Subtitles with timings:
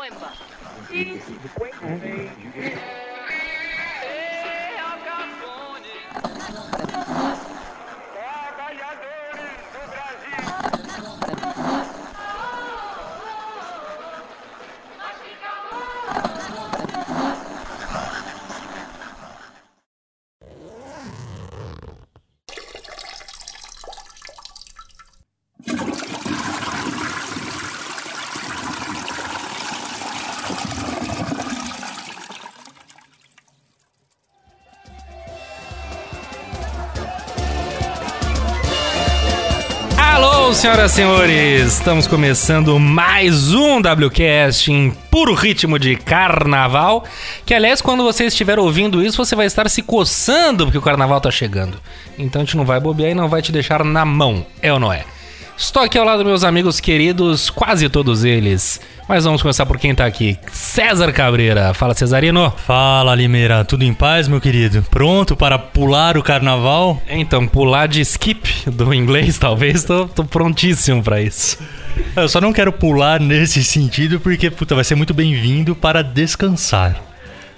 [0.00, 0.32] Coimba.
[40.60, 47.02] Senhoras e senhores, estamos começando mais um WCast em puro ritmo de carnaval.
[47.46, 51.18] Que, aliás, quando você estiver ouvindo isso, você vai estar se coçando porque o carnaval
[51.18, 51.80] tá chegando.
[52.18, 54.78] Então a gente não vai bobear e não vai te deixar na mão, é ou
[54.78, 55.06] não é?
[55.56, 58.82] Estou aqui ao lado dos meus amigos queridos, quase todos eles.
[59.10, 60.38] Mas vamos começar por quem tá aqui.
[60.52, 61.74] César Cabreira.
[61.74, 62.54] Fala, Cesarino.
[62.64, 63.64] Fala, Limeira.
[63.64, 64.84] Tudo em paz, meu querido?
[64.88, 67.02] Pronto para pular o carnaval?
[67.08, 71.58] Então, pular de skip do inglês, talvez, tô, tô prontíssimo pra isso.
[72.14, 76.94] Eu só não quero pular nesse sentido porque, puta, vai ser muito bem-vindo para descansar.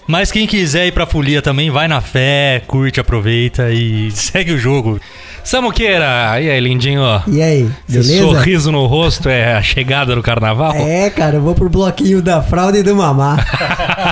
[0.07, 4.59] Mas quem quiser ir pra folia também, vai na fé, curte, aproveita e segue o
[4.59, 4.99] jogo.
[5.45, 7.03] Samuqueira, e aí, lindinho?
[7.27, 8.19] E aí, Esse beleza?
[8.23, 10.73] sorriso no rosto é a chegada do carnaval?
[10.77, 13.37] É, cara, eu vou pro bloquinho da fralda e do mamá.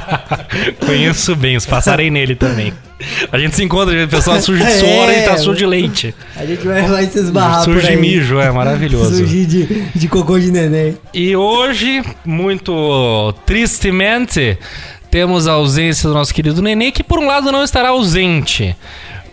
[0.85, 2.73] Conheço bem, os passarei nele também.
[3.33, 5.37] A gente se encontra, o pessoal sujo de suor e tá É.
[5.39, 6.15] sujo de leite.
[6.37, 7.81] A gente vai, vai se esbarrar aí.
[7.81, 9.17] de mijo, é maravilhoso.
[9.17, 10.99] Sujo de, de cocô de neném.
[11.15, 14.59] E hoje, muito tristemente,
[15.11, 18.77] temos a ausência do nosso querido Nenê, que por um lado não estará ausente.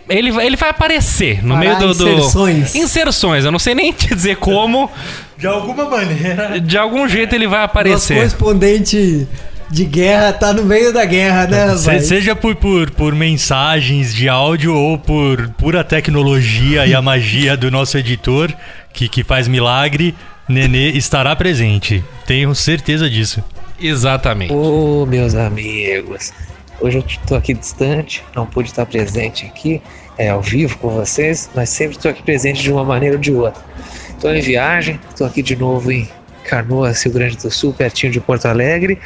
[0.09, 2.09] Ele, vai- ele vai aparecer no Fará meio do, do.
[2.09, 2.75] inserções.
[2.75, 4.89] Inserções, eu não sei nem te dizer como.
[5.37, 6.59] De alguma maneira.
[6.59, 8.15] De algum jeito ele vai Nosso aparecer.
[8.15, 9.27] correspondente
[9.69, 14.29] de guerra tá no meio da guerra, né, Se- seja por, por, por mensagens de
[14.29, 18.51] áudio ou por pura tecnologia e a magia do nosso editor,
[18.93, 20.15] que, que faz milagre,
[20.47, 22.01] Nenê estará presente.
[22.25, 23.43] Tenho certeza disso.
[23.79, 24.53] Exatamente.
[24.53, 26.31] Ô, meus amigos,
[26.79, 29.81] hoje eu tô aqui distante, não pude estar presente aqui,
[30.17, 33.31] é, ao vivo com vocês, mas sempre estou aqui presente de uma maneira ou de
[33.31, 33.61] outra.
[34.09, 36.09] Estou em viagem, estou aqui de novo em
[36.43, 38.99] Canoas, Rio Grande do Sul, pertinho de Porto Alegre,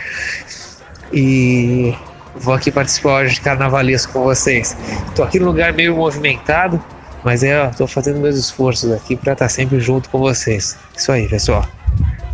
[1.12, 1.94] e
[2.36, 4.78] vou aqui participar hoje de carnavalesco com vocês.
[5.10, 6.82] Estou aqui num lugar meio movimentado,
[7.24, 10.78] mas é, estou fazendo meus esforços aqui para estar sempre junto com vocês.
[10.96, 11.68] Isso aí, pessoal.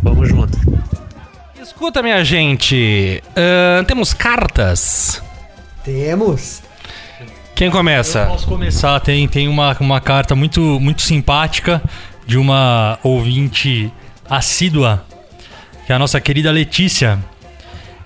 [0.02, 0.56] Vamos junto.
[1.60, 3.22] Escuta, minha gente.
[3.36, 5.22] ahn, temos cartas.
[5.84, 6.67] Temos.
[7.58, 8.24] Quem começa?
[8.26, 11.82] Posso começar, tem, tem uma, uma carta muito, muito simpática
[12.24, 13.92] de uma ouvinte
[14.30, 15.04] assídua,
[15.84, 17.18] que é a nossa querida Letícia.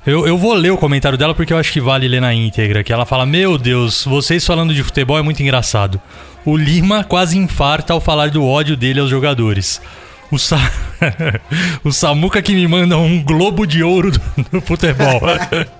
[0.07, 2.83] Eu, eu vou ler o comentário dela porque eu acho que vale ler na íntegra.
[2.83, 6.01] Que ela fala: Meu Deus, vocês falando de futebol é muito engraçado.
[6.47, 9.83] O Lima quase infarta ao falar do ódio dele aos jogadores.
[10.31, 10.59] O, Sa...
[11.85, 14.21] o Samuca que me manda um globo de ouro do,
[14.51, 15.21] do futebol.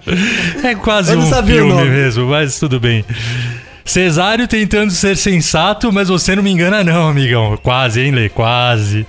[0.63, 3.03] é quase Eu um filme mesmo, mas tudo bem.
[3.85, 7.57] Cesário tentando ser sensato, mas você não me engana não, amigão.
[7.63, 8.29] Quase, hein, Lê?
[8.29, 9.07] Quase.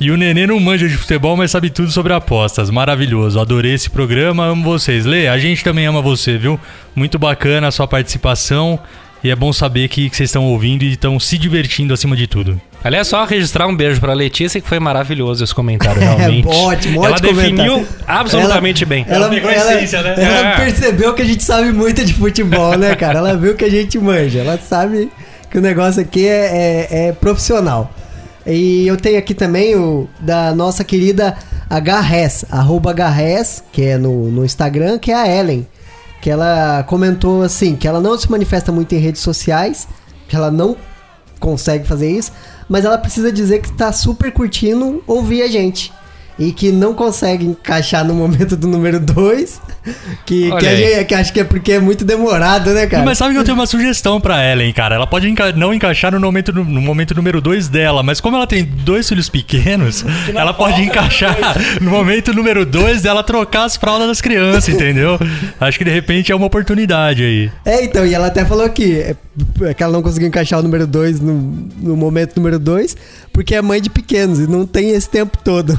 [0.00, 2.70] E o Nenê não manja de futebol, mas sabe tudo sobre apostas.
[2.70, 3.40] Maravilhoso.
[3.40, 5.04] Adorei esse programa, amo vocês.
[5.04, 6.58] Lê, a gente também ama você, viu?
[6.94, 8.78] Muito bacana a sua participação.
[9.24, 12.26] E é bom saber que, que vocês estão ouvindo e estão se divertindo acima de
[12.26, 12.60] tudo.
[12.84, 16.46] Aliás, só registrar um beijo pra Letícia, que foi maravilhoso esse comentário, realmente.
[16.46, 18.04] É, ótimo, Ela ótimo definiu comentário.
[18.06, 19.06] absolutamente bem.
[19.08, 20.14] Ela, pegou a ela- essência, né?
[20.18, 20.56] ela É.
[20.56, 23.20] percebeu que a gente sabe muito de futebol, né, cara?
[23.20, 24.40] Ela viu que a gente manja.
[24.40, 25.10] Ela sabe
[25.50, 27.90] que o negócio aqui é, é- é profissional.
[28.46, 31.34] E eu tenho aqui também o da nossa querida
[31.70, 35.66] HRES, arroba HRES, que é no, no Instagram, que é a Ellen.
[36.24, 39.86] Que ela comentou assim, que ela não se manifesta muito em redes sociais,
[40.26, 40.74] que ela não
[41.38, 42.32] consegue fazer isso,
[42.66, 45.92] mas ela precisa dizer que tá super curtindo ouvir a gente.
[46.36, 49.60] E que não consegue encaixar no momento do número 2.
[50.26, 53.04] Que, que, gente- que acho que é porque é muito demorado, né, cara?
[53.04, 54.94] Mas sabe que eu tenho uma sugestão pra Ellen, cara.
[54.96, 58.36] Ela pode enca- não encaixar no momento, no, no momento número 2 dela, mas como
[58.36, 60.04] ela tem dois filhos pequenos,
[60.34, 61.36] ela pode encaixar
[61.80, 65.18] no momento número 2 dela trocar as fraldas das crianças, entendeu?
[65.60, 67.50] Acho que de repente é uma oportunidade aí.
[67.64, 69.14] É, então, e ela até falou que, é,
[69.62, 71.34] é que ela não conseguiu encaixar o número 2 no,
[71.80, 72.96] no momento número 2,
[73.32, 75.78] porque é mãe de pequenos e não tem esse tempo todo.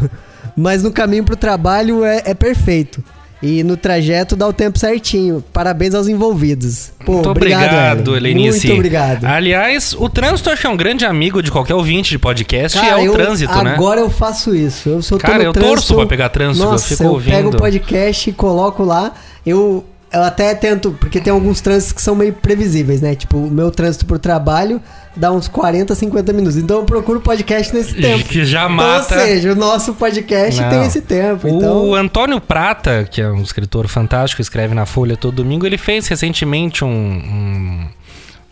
[0.55, 3.03] Mas no caminho pro trabalho é, é perfeito.
[3.43, 5.43] E no trajeto dá o tempo certinho.
[5.53, 6.91] Parabéns aos envolvidos.
[7.05, 8.15] Pô, Muito obrigado.
[8.15, 8.65] Helenice.
[8.67, 9.25] Muito obrigado.
[9.25, 12.93] Aliás, o trânsito acho que é um grande amigo de qualquer ouvinte de podcast, Cara,
[13.01, 13.73] é o eu- trânsito, né?
[13.73, 14.89] Agora eu faço isso.
[14.89, 17.33] Eu sou Cara, eu torço pra pegar trânsito, eu Nossa, fico eu ouvindo.
[17.35, 19.13] pego o podcast e coloco lá.
[19.45, 23.13] Eu, eu até tento, porque tem alguns trânsitos que são meio previsíveis, né?
[23.15, 24.81] Tipo, o meu trânsito pro trabalho
[25.15, 26.57] dá uns 40, 50 minutos.
[26.57, 28.25] Então eu procuro podcast nesse tempo.
[28.25, 29.15] Que já Então, mata.
[29.15, 30.69] ou seja, o nosso podcast Não.
[30.69, 31.47] tem esse tempo.
[31.47, 35.77] Então, O Antônio Prata, que é um escritor fantástico, escreve na Folha todo domingo, ele
[35.77, 37.87] fez recentemente um- um-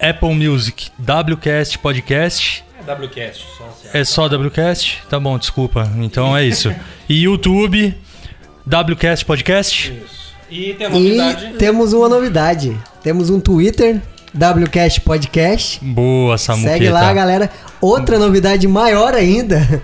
[0.00, 2.63] Apple Music, WCast Podcast.
[2.78, 5.02] É WCast, só É só WCast?
[5.08, 5.90] Tá bom, desculpa.
[5.98, 6.74] Então é isso.
[7.08, 7.94] E YouTube,
[8.66, 9.94] WCast Podcast.
[10.50, 11.54] E tem a E novidade.
[11.58, 12.76] temos uma novidade.
[13.02, 14.00] Temos um Twitter,
[14.34, 15.84] WCast Podcast.
[15.84, 16.72] Boa, Samuqueta.
[16.74, 17.50] Segue lá, galera.
[17.80, 19.82] Outra novidade maior ainda.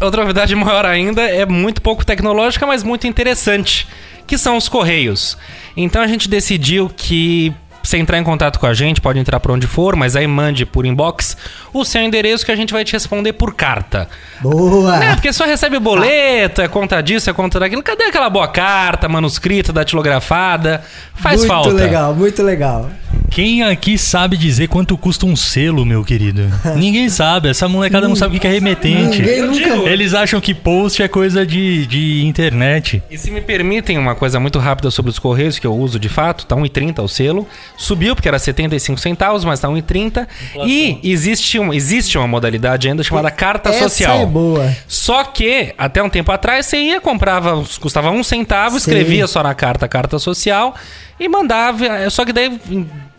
[0.00, 3.86] Outra novidade maior ainda é muito pouco tecnológica, mas muito interessante,
[4.26, 5.36] que são os correios.
[5.76, 7.54] Então a gente decidiu que
[7.84, 10.64] você entrar em contato com a gente, pode entrar por onde for, mas aí mande
[10.64, 11.36] por inbox
[11.72, 14.08] o seu endereço que a gente vai te responder por carta.
[14.40, 15.04] Boa!
[15.04, 17.82] É, porque só recebe boleto, é conta disso, é conta daquilo.
[17.82, 20.82] Cadê aquela boa carta, manuscrita, datilografada?
[21.14, 21.70] Faz muito falta.
[21.70, 22.90] legal, muito legal.
[23.30, 26.42] Quem aqui sabe dizer quanto custa um selo, meu querido?
[26.76, 27.48] Ninguém sabe.
[27.48, 29.20] Essa molecada não sabe o que é remetente.
[29.20, 29.90] Ninguém nunca.
[29.90, 33.02] Eles acham que post é coisa de, de internet.
[33.10, 36.08] E se me permitem uma coisa muito rápida sobre os Correios, que eu uso de
[36.08, 37.48] fato, tá 1,30 o selo.
[37.76, 40.26] Subiu porque era 75 centavos, mas tá 1,30.
[40.64, 44.20] E existe, um, existe uma modalidade ainda chamada carta Essa social.
[44.20, 44.76] é boa.
[44.86, 48.90] Só que, até um tempo atrás, você ia, comprava, custava um centavo, Sim.
[48.90, 50.74] escrevia só na carta, carta social,
[51.18, 51.84] e mandava.
[51.84, 52.58] é, Só que daí,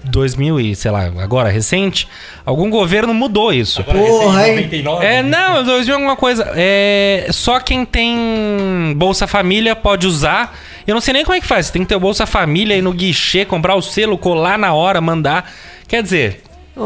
[0.10, 2.08] 2000 e, sei lá, agora recente,
[2.46, 3.84] algum governo mudou isso.
[3.84, 4.70] Porra, hein?
[5.02, 6.52] É, não, 2000 alguma coisa.
[6.56, 10.58] É, só quem tem Bolsa Família pode usar.
[10.88, 11.68] Eu não sei nem como é que faz.
[11.68, 14.74] Você tem que ter o Bolsa Família aí no guichê, comprar o selo, colar na
[14.74, 15.52] hora, mandar.
[15.88, 16.42] Quer dizer.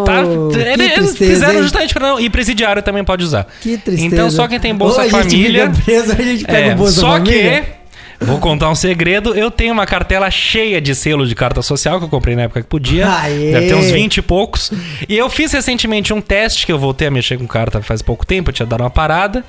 [0.05, 1.63] Tá, Oh, que eles tristeza, fizeram hein?
[1.63, 2.19] justamente pra não.
[2.19, 3.47] E presidiário também pode usar.
[3.59, 4.05] Que tristeza.
[4.15, 5.71] Então só quem tem Bolsa Ou a gente Família.
[5.73, 7.61] fica preso, a gente pega É, o Bolsa só Família.
[7.63, 7.78] que.
[8.21, 9.33] Vou contar um segredo.
[9.33, 12.61] Eu tenho uma cartela cheia de selos de carta social que eu comprei na época
[12.61, 13.09] que podia.
[13.09, 13.51] Aê!
[13.51, 14.71] Deve ter uns 20 e poucos.
[15.07, 18.25] E eu fiz recentemente um teste que eu voltei a mexer com carta faz pouco
[18.25, 19.43] tempo, eu tinha dado uma parada.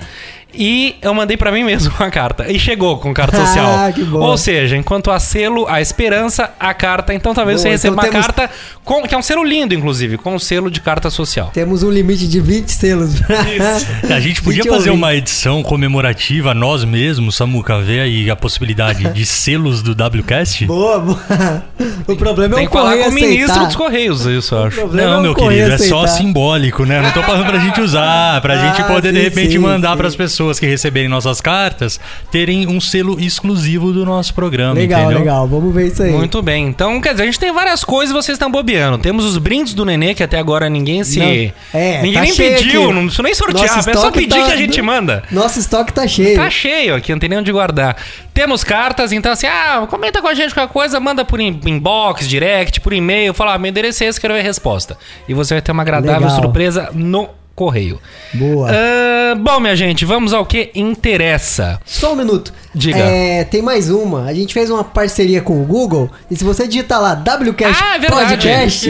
[0.53, 2.51] E eu mandei pra mim mesmo uma carta.
[2.51, 3.93] E chegou com carta Ah, social.
[3.93, 4.19] que bom.
[4.19, 7.13] Ou seja, enquanto a selo, a esperança, a carta.
[7.13, 8.49] Então talvez Boa, você receba então uma temos- carta,
[8.83, 11.49] com, que é um selo lindo, inclusive, com um selo de carta social.
[11.53, 13.11] Temos um limite de 20 selos.
[14.09, 14.97] A gente podia 20 fazer ouvintes.
[14.97, 20.65] uma edição comemorativa, nós mesmos, Samuca, ver aí a possibilidade de selos do WCast?
[20.65, 21.63] boa, boa.
[22.07, 23.65] O problema Tem é o que falar com o ministro aceitar.
[23.67, 24.87] dos Correios, isso eu acho.
[24.87, 26.07] Não, é meu querido, é só aceitar.
[26.07, 26.99] simbólico, né?
[27.01, 29.91] Não tô falando pra gente usar, pra gente Ah, poder de sim, repente sim, mandar
[29.91, 29.97] sim.
[29.97, 31.99] pras pessoas que receberem nossas cartas
[32.31, 35.19] terem um selo exclusivo do nosso programa, Legal, entendeu?
[35.19, 35.47] legal.
[35.47, 36.11] Vamos ver isso aí.
[36.11, 36.67] Muito bem.
[36.67, 38.97] Então, quer dizer, a gente tem várias coisas e vocês estão bobeando.
[38.97, 41.19] Temos os brindes do Nenê, que até agora ninguém se.
[41.19, 41.79] Não.
[41.79, 42.93] É, ninguém tá nem cheio pediu, aqui.
[42.93, 43.75] não precisa nem sortear.
[43.75, 45.23] Nosso É só pedir tá- que a gente manda.
[45.31, 46.35] Nosso estoque tá cheio.
[46.35, 47.95] Tá cheio aqui, não tem nem onde guardar.
[48.33, 52.27] Temos cartas, então assim, ah, comenta com a gente qualquer coisa, manda por in- inbox,
[52.27, 54.97] direct, por e-mail, fala, ah, meu endereço é esse, quero ver a resposta.
[55.27, 56.41] E você vai ter uma agradável Legal.
[56.41, 57.99] surpresa no correio.
[58.33, 58.69] Boa.
[58.71, 61.79] Ah, bom, minha gente, vamos ao que interessa.
[61.85, 62.53] Só um minuto.
[62.73, 62.97] Diga.
[62.99, 64.25] É, tem mais uma.
[64.25, 66.09] A gente fez uma parceria com o Google.
[66.29, 68.09] E se você digitar lá WCast Ah, é.
[68.09, 68.89] Podcast,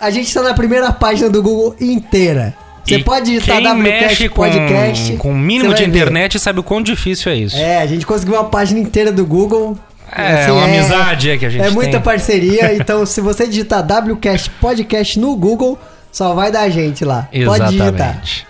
[0.00, 2.54] a gente tá na primeira página do Google inteira.
[2.84, 5.12] Você E pode digitar quem WCast mexe com, Podcast.
[5.16, 5.98] com o mínimo de vai ver.
[5.98, 7.56] internet sabe o quão difícil é isso.
[7.56, 9.76] É, a gente conseguiu uma página inteira do Google.
[10.14, 12.00] É, uma amizade é que a gente É muita tem.
[12.00, 12.74] parceria.
[12.78, 15.76] Então, se você digitar WCast Podcast no Google,
[16.16, 17.28] só vai dar gente lá.
[17.44, 17.88] Pode digitar.
[17.88, 18.46] Exatamente.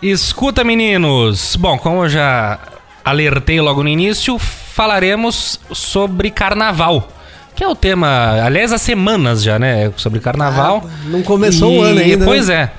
[0.00, 1.56] Escuta, meninos.
[1.56, 2.56] Bom, como eu já
[3.04, 7.08] alertei logo no início, falaremos sobre carnaval.
[7.56, 9.92] Que é o tema, aliás, há semanas já, né?
[9.96, 10.84] Sobre carnaval.
[10.86, 12.24] Ah, não começou o ano ainda, né?
[12.24, 12.70] Pois é.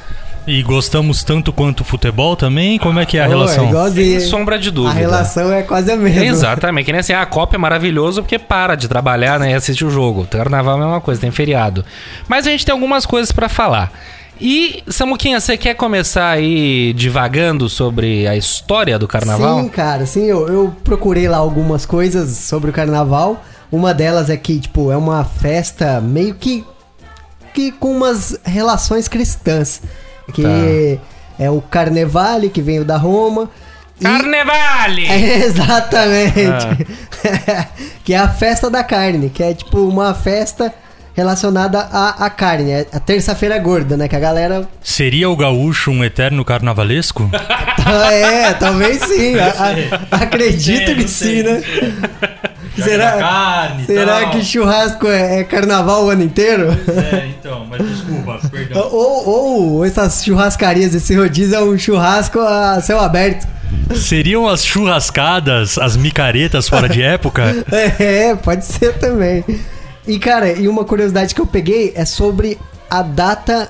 [0.48, 2.78] E gostamos tanto quanto futebol também?
[2.78, 3.66] Como é que é a Pô, relação?
[3.66, 4.20] É igualzinho.
[4.20, 4.94] Sem sombra de A dúvida.
[5.00, 6.24] relação é quase a mesma.
[6.24, 9.86] Exatamente, que nem assim, a Copa é maravilhoso porque para de trabalhar né, e assistir
[9.86, 10.28] o jogo.
[10.28, 11.84] Carnaval é a mesma coisa, tem feriado.
[12.28, 13.92] Mas a gente tem algumas coisas pra falar.
[14.40, 19.62] E, Samuquinha, você quer começar aí divagando sobre a história do carnaval?
[19.62, 23.44] Sim, cara, sim, eu, eu procurei lá algumas coisas sobre o carnaval.
[23.72, 26.66] Uma delas é que, tipo, é uma festa meio que,
[27.54, 29.82] que com umas relações cristãs.
[30.34, 31.44] Que Tá.
[31.44, 33.50] é o Carnevale, que veio da Roma.
[34.00, 35.06] e- Carnevale!
[35.08, 36.88] É, exatamente.
[38.04, 40.74] que é a festa da carne, que é tipo uma festa
[41.16, 42.72] relacionada à, à carne.
[42.72, 44.08] É a terça-feira gorda, né?
[44.08, 44.68] Que a galera.
[44.84, 47.30] Seria o gaúcho um eterno carnavalesco?
[48.12, 49.36] é, talvez sim.
[49.40, 49.56] a-
[50.12, 51.62] a- acredito sei, que sim, né?
[52.78, 54.30] Será, carne será tal.
[54.32, 56.68] que churrasco é, é carnaval o ano inteiro?
[56.90, 58.82] É, então, mas desculpa, perdão.
[58.92, 59.30] ou,
[59.78, 63.48] ou essas churrascarias, esse rodízio é um churrasco a céu aberto.
[63.96, 67.44] Seriam as churrascadas, as micaretas fora de época?
[67.98, 69.44] É, pode ser também.
[70.08, 72.58] E cara, e uma curiosidade que eu peguei é sobre
[72.90, 73.70] a data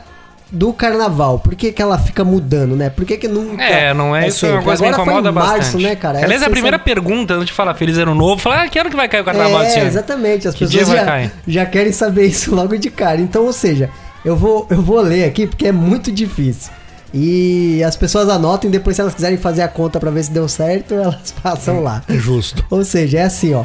[0.51, 1.39] do carnaval.
[1.39, 2.89] Por que, que ela fica mudando, né?
[2.89, 3.63] Por que, que nunca.
[3.63, 5.83] É, não é, isso é uma coisa que incomoda março, bastante.
[5.83, 6.17] né, cara?
[6.19, 8.77] Aliás, a Essa primeira são- pergunta antes de falar Feliz Ano Novo, falar, ah, que
[8.77, 10.47] ano que vai cair o carnaval É, exatamente.
[10.47, 13.19] As Que pessoas já, já querem saber isso logo de cara.
[13.19, 13.89] Então, ou seja,
[14.23, 16.71] eu vou, eu vou ler aqui porque é muito difícil.
[17.13, 20.47] E as pessoas anotem, depois se elas quiserem fazer a conta pra ver se deu
[20.47, 22.03] certo, elas passam lá.
[22.09, 22.63] Justo.
[22.69, 23.63] Ou seja, é assim, ó.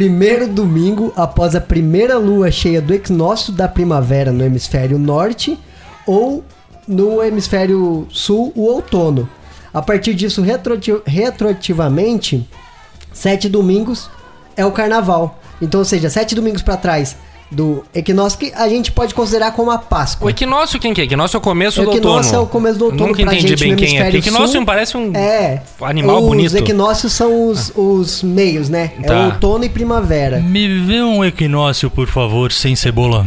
[0.00, 5.58] Primeiro domingo após a primeira lua cheia do equinócio da primavera no hemisfério norte
[6.06, 6.42] ou
[6.88, 9.28] no hemisfério sul, o outono.
[9.74, 10.42] A partir disso,
[11.04, 12.48] retroativamente,
[13.12, 14.08] sete domingos
[14.56, 15.38] é o carnaval.
[15.60, 17.18] Então, ou seja, sete domingos pra trás
[17.50, 20.26] do equinócio que a gente pode considerar como a Páscoa.
[20.26, 21.04] O equinócio quem que é?
[21.04, 22.36] Equinócio é o começo O do equinócio outono.
[22.36, 24.08] é o começo do outono Nunca pra entendi gente bem no quem é.
[24.16, 24.64] Equinócio sul.
[24.64, 25.60] parece um É.
[25.80, 26.46] animal os bonito.
[26.46, 28.92] Os equinócios são os, os meios, né?
[29.02, 29.26] É Tá.
[29.26, 30.38] outono e primavera.
[30.40, 33.26] Me vê um equinócio, por favor, sem cebola.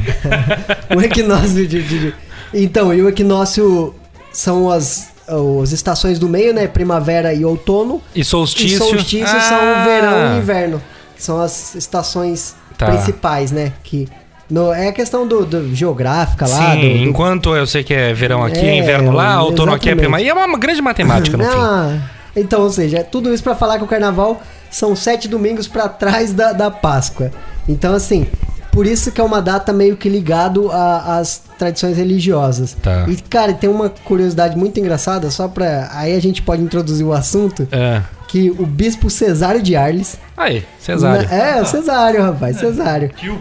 [0.96, 2.14] O equinócio de, de- de-
[2.54, 3.94] Então, e o equinócio
[4.32, 6.66] são as, as estações do meio, né?
[6.68, 8.02] Primavera e outono.
[8.16, 8.76] E solstício.
[8.76, 10.82] E solstício Ah, são verão e inverno.
[11.18, 12.92] São as estações Tá.
[12.92, 13.72] principais, né?
[13.84, 14.08] Que
[14.50, 16.72] no, é a questão do, do geográfica lá.
[16.74, 19.90] Sim, do, do- enquanto eu sei que é verão aqui, é, inverno lá, outono aqui
[19.90, 20.28] é primavera.
[20.28, 21.50] E é uma grande matemática no fim.
[21.58, 21.98] Ah,
[22.36, 25.88] Então, ou seja, é tudo isso pra falar que o carnaval são sete domingos pra
[25.88, 27.32] trás da, da Páscoa.
[27.70, 28.28] Então, assim,
[28.72, 32.76] por isso que é uma data meio que ligado às tradições religiosas.
[32.82, 33.06] Tá.
[33.08, 35.90] E, cara, tem uma curiosidade muito engraçada, só pra.
[35.94, 37.68] Aí a gente pode introduzir o assunto.
[37.72, 38.02] É.
[38.34, 40.18] Que o bispo Cesário de Arles.
[40.36, 41.30] Aí, Cesário.
[41.30, 43.10] Na- É, o Cesário, rapaz, Cesário.
[43.16, 43.40] Tio.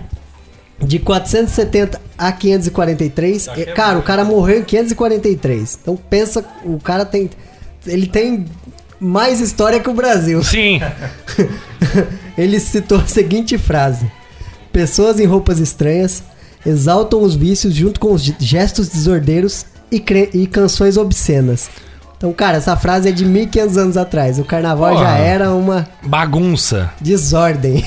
[0.78, 3.46] De 470 a 543.
[3.46, 5.78] Tá cara, o cara morreu em 543.
[5.80, 7.30] Então pensa, o cara tem.
[7.86, 8.44] Ele tem
[9.00, 10.42] mais história que o Brasil.
[10.44, 10.78] Sim.
[12.36, 14.12] Ele citou a seguinte frase:
[14.72, 16.22] Pessoas em roupas estranhas
[16.66, 21.70] exaltam os vícios junto com os gestos desordeiros e, e canções obscenas.
[22.22, 24.38] Então, cara, essa frase é de 1500 anos atrás.
[24.38, 26.92] O carnaval já era uma Bagunça.
[27.00, 27.84] desordem.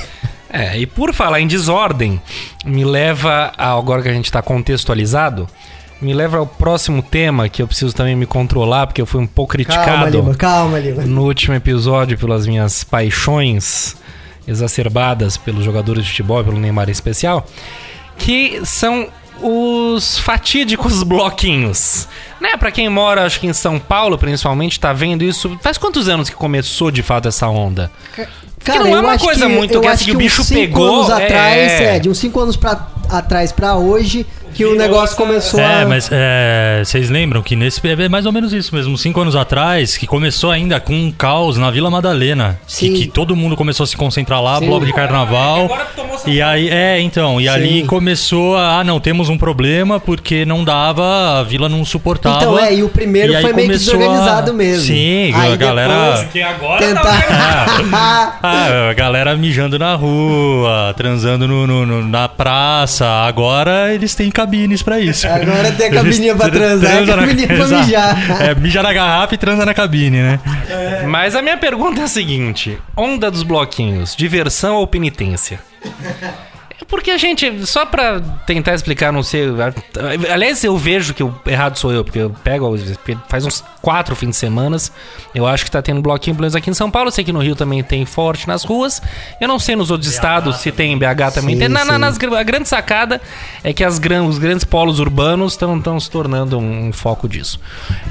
[0.49, 2.21] É, e por falar em desordem,
[2.65, 5.47] me leva, a, agora que a gente tá contextualizado,
[6.01, 9.27] me leva ao próximo tema que eu preciso também me controlar, porque eu fui um
[9.27, 11.03] pouco Calma, criticado Lima, calma, Lima.
[11.03, 13.95] no último episódio pelas minhas paixões
[14.45, 17.45] exacerbadas pelos jogadores de futebol, pelo Neymar em especial,
[18.17, 19.07] que são
[19.41, 22.07] os fatídicos bloquinhos.
[22.51, 25.57] Né, para quem mora, acho que em São Paulo, principalmente, tá vendo isso.
[25.61, 27.91] Faz quantos anos que começou de fato essa onda?
[28.63, 30.95] Cara, não é uma coisa que- muito eu que que o uns bicho cinco pegou,
[31.03, 34.25] anos é- atrás, é, de uns 5 anos pra, atrás pra hoje,
[34.55, 35.63] que o negócio começou a.
[35.63, 39.35] É, mas é, vocês lembram que nesse é mais ou menos isso mesmo, cinco anos
[39.35, 42.93] atrás, que começou ainda com um caos na Vila Madalena, que, Sim.
[42.93, 44.67] que todo mundo começou a se concentrar lá, Sim.
[44.67, 45.65] bloco de carnaval.
[45.65, 47.85] Agora que tomou E aí, é, então, e ali Sim.
[47.85, 52.37] começou a, ah, não, temos um problema porque não dava, a vila não suportava.
[52.37, 54.85] Então, é, e o primeiro aí foi meio que desorganizado mesmo.
[54.85, 56.27] Sim, Aí a galera...
[56.55, 57.65] Agora Tentar.
[58.41, 63.05] Ah, a galera mijando na rua, transando no, no- no- na praça.
[63.05, 65.27] Agora eles têm cabines pra isso.
[65.27, 67.83] Agora tem a cabininha pra tra- transar e a transam na- cabininha pra Exato.
[67.85, 68.41] mijar.
[68.41, 70.39] É, mija na garrafa e transa na cabine, né?
[71.07, 75.59] Mas a minha pergunta é a seguinte: onda dos bloquinhos, diversão ou penitência?
[76.87, 79.47] Porque a gente, só pra tentar explicar, não sei.
[80.31, 82.75] Aliás, eu vejo que o errado sou eu, porque eu pego.
[83.27, 84.77] Faz uns quatro fins de semana.
[85.33, 87.07] Eu acho que tá tendo bloquinho, pelo menos aqui em São Paulo.
[87.07, 89.01] Eu sei que no Rio também tem forte nas ruas.
[89.41, 91.55] Eu não sei nos outros estados se tem em BH também.
[91.55, 91.69] Sim, tem.
[91.69, 93.19] Na, na- nas, a grande sacada
[93.63, 97.59] é que as os grandes polos urbanos estão se tornando um, foco disso.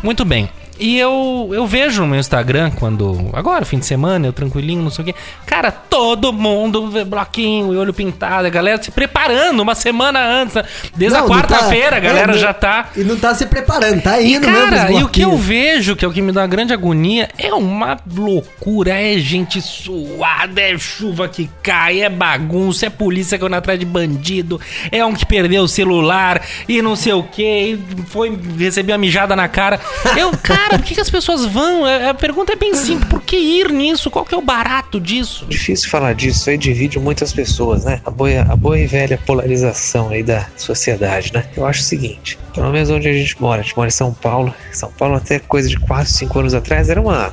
[0.03, 0.49] Muito bem.
[0.79, 3.31] E eu, eu vejo no meu Instagram, quando.
[3.33, 5.15] Agora, fim de semana, eu tranquilinho, não sei o quê.
[5.47, 10.55] Cara, todo mundo vê bloquinho e olho pintado, a galera se preparando uma semana antes.
[10.57, 10.65] né?
[10.97, 12.89] Desde Não, a tá- quarta-feira, a galera é, já não- tá.
[12.97, 14.65] E não tá se preparando, tá E, indo mesmo.
[14.71, 17.29] cara, e o que eu vejo, que é o que me dá uma grande agonia,
[17.39, 18.91] é uma loucura.
[19.01, 23.85] É gente suada, é chuva que cai, é bagunça, é polícia que anda atrás de
[23.87, 28.99] bandido, é um que perdeu o celular e não sei o que, foi receber uma
[28.99, 29.79] mijada na cara.
[30.17, 31.87] Eu, cara, por que, que as pessoas vão?
[31.87, 34.11] É- A pergunta é bem simples: por que ir nisso?
[34.11, 35.47] Qual que é o barato disso?
[35.49, 38.01] Difícil falar disso, isso aí divide muitas pessoas, né?
[38.05, 41.45] A boa, a boa e velha polarização aí da sociedade, né?
[41.57, 44.13] Eu acho o seguinte, pelo menos onde a gente mora, a gente mora em São
[44.13, 44.55] Paulo.
[44.73, 47.33] São Paulo até coisa de 4, 5 anos atrás era uma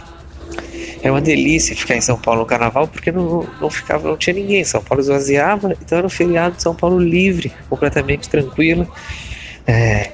[1.04, 4.36] era uma delícia ficar em São Paulo no carnaval porque não, não ficava, não tinha
[4.36, 4.64] ninguém.
[4.64, 8.88] São Paulo esvaziava, então era um feriado de São Paulo livre, completamente tranquilo.
[9.66, 10.12] É,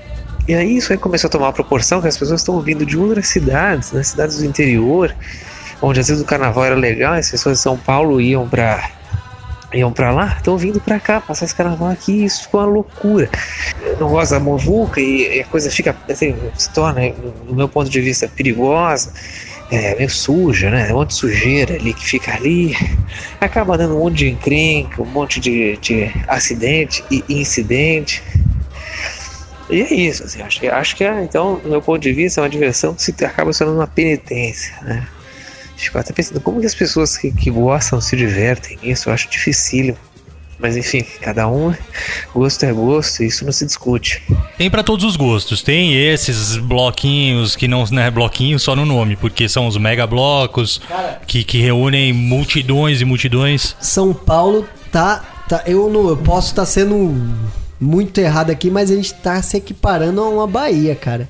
[0.48, 3.28] e aí isso aí começou a tomar proporção que as pessoas estão vindo de outras
[3.28, 5.14] cidades, né, cidades do interior,
[5.82, 8.92] onde às vezes o carnaval era legal, as pessoas de São Paulo iam pra
[9.74, 13.30] iam para lá, estão vindo para cá passar esse carnaval aqui, isso ficou uma loucura.
[13.84, 17.02] Eu não gosto da movuca e, e a coisa fica assim, se torna,
[17.46, 19.12] no meu ponto de vista, perigosa.
[19.70, 20.90] É meio suja, né?
[20.94, 22.74] Um monte de sujeira ali que fica ali.
[23.42, 28.24] Acaba dando um monte de encrenca, um monte de, de acidente e incidente.
[29.70, 32.40] E é isso, assim, acho que, acho que é, então, do meu ponto de vista,
[32.40, 35.08] é uma diversão que se acaba sendo uma penitência, né?
[35.76, 39.10] Fico até pensando, como que as pessoas que, que gostam se divertem nisso?
[39.10, 39.98] Eu acho dificílimo.
[40.60, 41.72] Mas enfim, cada um,
[42.34, 44.24] gosto é gosto, isso não se discute.
[44.58, 45.62] Tem pra todos os gostos.
[45.62, 50.82] Tem esses bloquinhos que não é bloquinho só no nome, porque são os mega blocos
[51.28, 53.76] que, que reúnem multidões e multidões.
[53.80, 55.24] São Paulo tá.
[55.48, 57.16] tá eu, não, eu posso estar sendo
[57.80, 61.28] muito errado aqui, mas a gente tá se equiparando a uma Bahia, cara.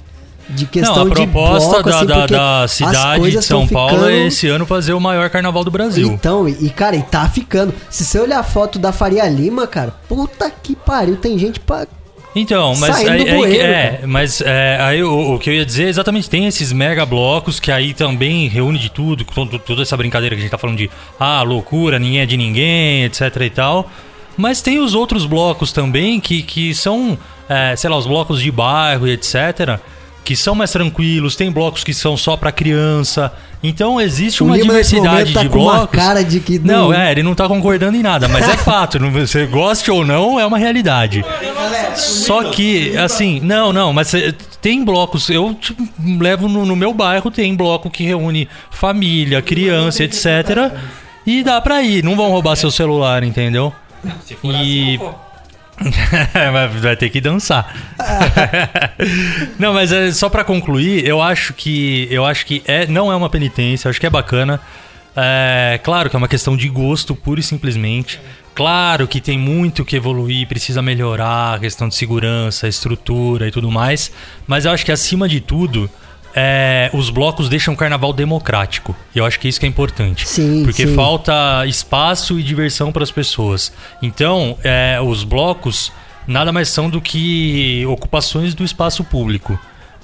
[0.49, 2.25] De questão Não, a de proposta bloco, da, assim, da,
[2.61, 6.07] da cidade de São Paulo é ficando- esse ano fazer o maior carnaval do Brasil.
[6.07, 7.73] Então, e, cara, e tá ficando.
[7.89, 11.85] Se você olhar a foto da Faria Lima, cara, puta que pariu, tem gente pra.
[12.33, 15.89] Então, mas aí, aí- é, mas é, aí o, o que eu ia dizer é
[15.89, 20.33] exatamente tem esses mega blocos que aí também reúne de tudo, todo- toda essa brincadeira
[20.35, 20.89] que a gente tá falando de
[21.19, 23.89] ah, loucura, ninguém é de ninguém, etc e tal.
[24.37, 27.17] Mas tem os outros blocos também que, que são,
[27.49, 29.79] é, sei lá, os blocos de bairro e etc.
[30.23, 33.31] Que são mais tranquilos, tem blocos que são só pra criança.
[33.63, 35.97] Então existe uma diversidade tá de com uma blocos.
[35.99, 38.99] cara de que Não, não- é, ele não tá concordando em nada, mas é fato.
[38.99, 41.23] não- Você goste ou não, é uma realidade.
[41.95, 45.29] Só que, assim, não, não, mas eh, tem blocos.
[45.29, 45.81] Eu tipo,
[46.19, 50.71] levo no, no meu bairro, tem bloco que reúne família, criança, etc.
[51.25, 53.73] E dá pra ir, não vão roubar seu celular, entendeu?
[54.43, 54.99] E.
[56.33, 57.71] Vai- vai ter que dançar.
[59.59, 63.15] não, mas é, só pra concluir, eu acho que eu acho que é, não é
[63.15, 64.59] uma penitência, eu acho que é bacana.
[65.15, 68.19] É, claro que é uma questão de gosto, pura e simplesmente.
[68.55, 73.69] Claro que tem muito que evoluir, precisa melhorar a questão de segurança, estrutura e tudo
[73.69, 74.11] mais.
[74.47, 75.87] Mas eu acho que acima de tudo,
[76.35, 78.95] é, os blocos deixam o carnaval democrático.
[79.13, 80.27] E eu acho que isso que é importante.
[80.27, 80.95] Sim, Porque sim.
[80.95, 83.71] falta espaço e diversão para as pessoas.
[84.01, 85.91] Então, é, os blocos
[86.27, 89.57] nada mais são do que ocupações do espaço público.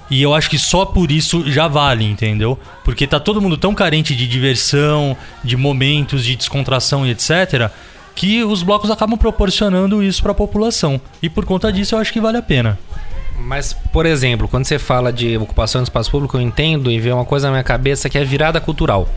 [0.09, 2.59] E eu acho que só por isso já vale, entendeu?
[2.83, 7.71] Porque tá todo mundo tão carente de diversão, de momentos de descontração e etc,
[8.15, 10.99] que os blocos acabam proporcionando isso para a população.
[11.21, 12.77] E por conta disso eu acho que vale a pena.
[13.37, 17.11] Mas, por exemplo, quando você fala de ocupação de espaço público, eu entendo e vê
[17.11, 19.07] uma coisa na minha cabeça que é virada cultural.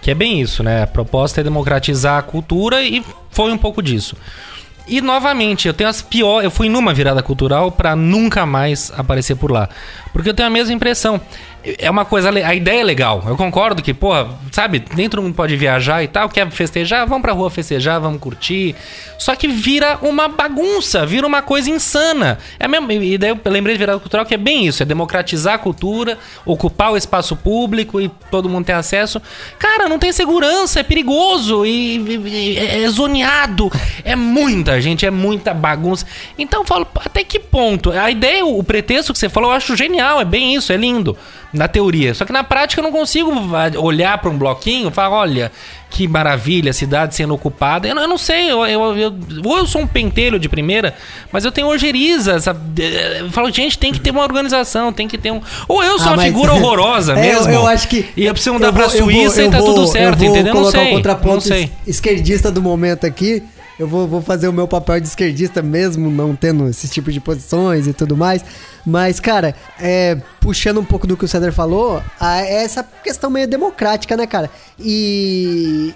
[0.00, 0.82] Que é bem isso, né?
[0.82, 4.16] A proposta é democratizar a cultura e foi um pouco disso.
[4.86, 6.44] E novamente, eu tenho as piores.
[6.44, 9.68] Eu fui numa virada cultural pra nunca mais aparecer por lá.
[10.12, 11.20] Porque eu tenho a mesma impressão.
[11.78, 12.30] É uma coisa.
[12.30, 13.22] A ideia é legal.
[13.26, 17.22] Eu concordo que, porra, sabe, nem todo mundo pode viajar e tal, quer festejar, vamos
[17.22, 18.74] pra rua festejar, vamos curtir.
[19.18, 22.38] Só que vira uma bagunça, vira uma coisa insana.
[22.58, 25.54] É mesmo, e daí eu lembrei de virada cultural que é bem isso: é democratizar
[25.54, 26.16] a cultura,
[26.46, 29.20] ocupar o espaço público e todo mundo ter acesso.
[29.58, 33.70] Cara, não tem segurança, é perigoso e, e- e é zoneado.
[34.04, 36.06] É muita gente, é muita bagunça.
[36.38, 37.90] Então eu falo, até que ponto?
[37.90, 41.16] A ideia, o pretexto que você falou, eu acho genial, é bem isso, é lindo.
[41.52, 42.12] Na teoria.
[42.14, 43.32] Só que na prática eu não consigo
[43.80, 45.50] olhar para um bloquinho e falar, olha,
[45.90, 47.88] que maravilha, a cidade sendo ocupada.
[47.88, 50.94] Eu, não- eu não sei, eu, eu, eu- ou eu sou um pentelho de primeira,
[51.32, 52.60] mas eu tenho ojeriza, sabe?
[53.20, 55.40] Eu falo, gente, tem que ter uma organização, tem que ter um...
[55.66, 57.52] Ou eu sou Ah, uma mas- figura horrorosa É, mesmo.
[57.52, 58.04] Eu, acho que.
[58.16, 60.28] E eu preciso mudar vou- vou- Suíça eu e tá vou- tudo certo, eu vou
[60.36, 60.54] entendeu?
[60.54, 61.64] Não colocar sei, o contraponto não sei.
[61.86, 63.42] es- esquerdista do momento aqui.
[63.78, 67.20] Eu vou, vou fazer o meu papel de esquerdista mesmo, não tendo esse tipo de
[67.20, 68.44] posições e tudo mais.
[68.84, 73.46] Mas, cara, é, puxando um pouco do que o Cedar falou, é essa questão meio
[73.46, 74.50] democrática, né, cara?
[74.78, 75.94] E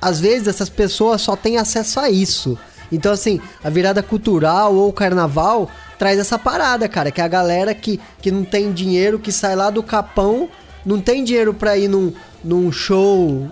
[0.00, 2.58] às vezes essas pessoas só têm acesso a isso.
[2.92, 7.74] Então, assim, a virada cultural ou o carnaval traz essa parada, cara, que a galera
[7.74, 10.48] que, que não tem dinheiro, que sai lá do capão,
[10.84, 12.12] não tem dinheiro pra ir num,
[12.44, 13.50] num show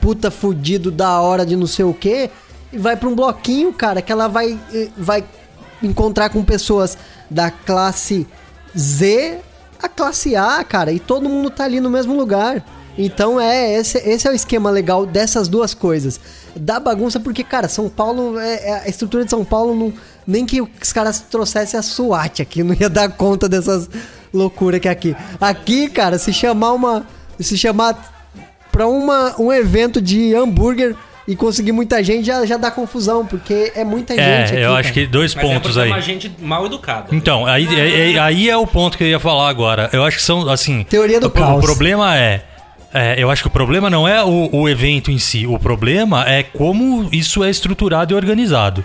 [0.00, 2.30] puta fudido da hora de não sei o quê,
[2.74, 5.24] e vai pra um bloquinho, cara, que ela vai, eh, vai
[5.82, 6.96] encontrar com pessoas
[7.30, 8.26] da classe
[8.76, 9.40] Z
[9.84, 12.64] a classe A, cara, e todo mundo tá ali no mesmo lugar.
[12.96, 16.18] Então é, esse, esse é o esquema legal dessas duas coisas.
[16.56, 19.92] Da bagunça, porque, cara, São Paulo, é, é- a estrutura de São Paulo, não,
[20.26, 23.90] nem que os caras trouxessem a SWAT aqui, não ia dar conta dessas
[24.32, 25.14] loucuras que é aqui.
[25.40, 27.06] Aqui, cara, se chamar uma.
[27.38, 28.14] Se chamar
[28.70, 33.72] pra uma, um evento de hambúrguer e conseguir muita gente, já, já dá confusão, porque
[33.74, 34.62] é muita É, gente aqui.
[34.62, 34.94] eu acho cara.
[34.94, 36.02] que dois pontos aí.
[36.02, 37.08] gente mal educada.
[37.12, 39.88] Então, aí, aí, aí é o ponto que eu ia falar agora.
[39.92, 40.84] Eu acho que são, assim...
[40.84, 41.58] Teoria do o, caos.
[41.58, 42.42] O problema é...
[42.92, 45.46] é, eu acho que o problema não é o, o evento em si.
[45.46, 48.84] O problema é como isso é estruturado e organizado.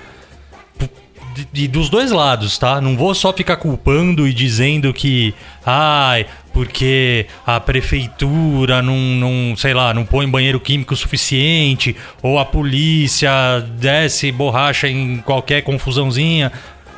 [1.53, 2.79] E dos dois lados, tá?
[2.81, 5.33] Não vou só ficar culpando e dizendo que...
[5.65, 12.45] Ai, porque a prefeitura não, não, sei lá, não põe banheiro químico suficiente, ou a
[12.45, 13.31] polícia
[13.77, 16.51] desce borracha em qualquer confusãozinha.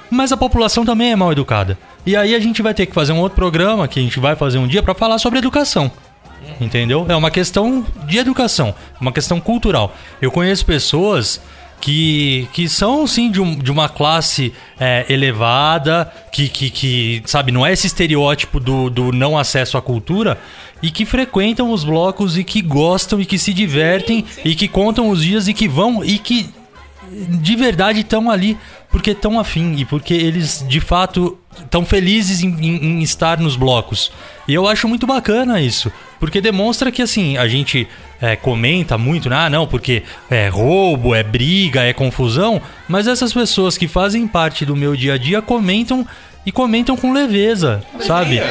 [0.09, 1.77] Mas a população também é mal educada.
[2.05, 4.35] E aí a gente vai ter que fazer um outro programa que a gente vai
[4.35, 5.91] fazer um dia pra falar sobre educação.
[6.59, 7.05] Entendeu?
[7.07, 9.95] É uma questão de educação, uma questão cultural.
[10.21, 11.39] Eu conheço pessoas
[11.81, 17.51] que, que são, sim, de, um- de uma classe é, elevada, que, que, que, sabe,
[17.51, 20.37] não é esse estereótipo do, do não acesso à cultura,
[20.81, 25.09] e que frequentam os blocos e que gostam e que se divertem e que contam
[25.09, 26.49] os dias e que vão e que
[27.11, 28.57] de verdade estão ali
[28.91, 33.55] porque estão afim e porque eles de fato estão felizes em, em- em estar nos
[33.55, 34.11] blocos.
[34.47, 37.87] E eu acho muito bacana isso, porque demonstra que assim, a gente
[38.21, 39.35] é, comenta muito, né?
[39.37, 44.65] ah, não, porque é roubo, é briga, é confusão, mas essas pessoas que fazem parte
[44.65, 46.05] do meu dia a dia comentam
[46.43, 48.41] e comentam com leveza, sabe?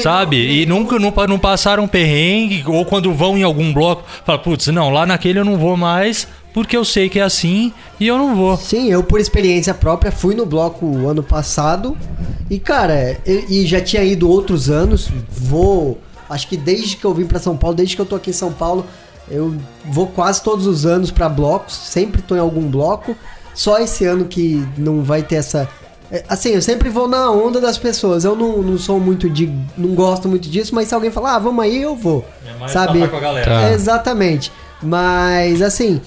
[0.00, 0.36] sabe?
[0.62, 4.88] E nunca não, não passaram perrengue, ou quando vão em algum bloco, fala, putz, não,
[4.90, 8.34] lá naquele eu não vou mais, porque eu sei que é assim e eu não
[8.34, 8.56] vou.
[8.56, 11.96] Sim, eu por experiência própria fui no bloco ano passado
[12.48, 17.14] e cara, e, e já tinha ido outros anos, vou, acho que desde que eu
[17.14, 18.84] vim pra São Paulo, desde que eu tô aqui em São Paulo,
[19.30, 23.16] eu vou quase todos os anos pra blocos, sempre tô em algum bloco.
[23.54, 25.68] Só esse ano que não vai ter essa
[26.10, 28.24] é, Assim, eu sempre vou na onda das pessoas.
[28.24, 29.52] Eu não, não sou muito de.
[29.78, 32.24] Não gosto muito disso, mas se alguém falar, ah, vamos aí, eu vou.
[32.44, 33.06] É mais sabe?
[33.06, 33.46] com a galera.
[33.46, 33.68] Tá.
[33.68, 34.50] É, exatamente.
[34.82, 36.00] Mas, assim,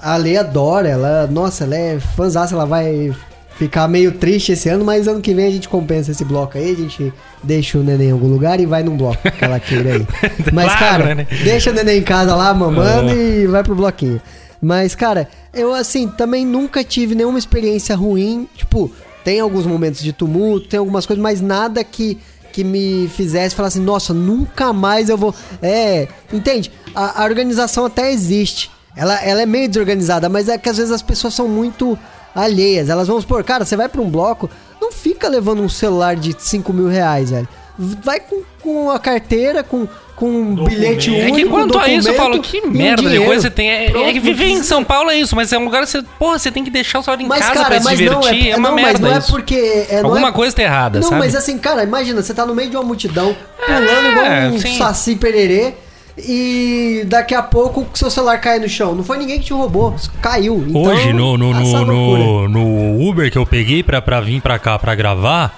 [0.00, 1.26] a Lê adora, ela.
[1.26, 3.14] Nossa, ela é fãzaça, ela vai
[3.56, 6.72] ficar meio triste esse ano, mas ano que vem a gente compensa esse bloco aí,
[6.72, 7.10] a gente
[7.42, 10.06] deixa o neném em algum lugar e vai num bloco que ela queira aí.
[10.52, 11.26] Mas, Claro, cara, né?
[11.42, 13.14] deixa o neném em casa lá, mamando Ah.
[13.14, 14.20] e vai pro bloquinho.
[14.60, 18.46] Mas, cara, eu assim, também nunca tive nenhuma experiência ruim.
[18.54, 18.90] Tipo,
[19.24, 22.18] tem alguns momentos de tumulto, tem algumas coisas, mas nada que,
[22.52, 25.34] que me fizesse falar assim, nossa, nunca mais eu vou.
[25.62, 26.70] É, entende?
[26.94, 28.70] A, a organização até existe.
[28.96, 31.98] Ela, ela é meio desorganizada, mas é que às vezes as pessoas são muito
[32.34, 32.88] alheias.
[32.88, 34.48] Elas vão supor, cara, você vai pra um bloco,
[34.80, 37.48] não fica levando um celular de 5 mil reais, velho.
[37.78, 41.36] Vai com, com a carteira, com, com um bilhete É único.
[41.36, 43.68] que quanto a isso, eu falo, documento que um merda de coisa você tem.
[43.68, 45.90] É, é que viver não em São Paulo é isso, mas é um lugar que
[45.90, 46.02] você.
[46.18, 48.20] Porra, você tem que deixar o celular em Mas, casa cara, pra se mas não,
[48.20, 48.46] divertir.
[48.48, 49.86] é, É, uma não, merda mas não é porque...
[49.90, 51.20] É, não Alguma é- coisa tá errada, Não, sabe?
[51.20, 54.58] mas assim, cara, imagina, você tá no meio de uma multidão, pulando É, igual um
[54.58, 54.78] sim.
[54.78, 55.74] saci pererê,
[56.18, 58.94] e daqui a pouco seu celular cai no chão.
[58.94, 60.64] Não foi ninguém que te roubou, caiu.
[60.68, 62.48] Então, Hoje, no, no, no, loucura.
[62.48, 65.54] no, Uber que eu peguei pra, pra vir pra cá pra gravar,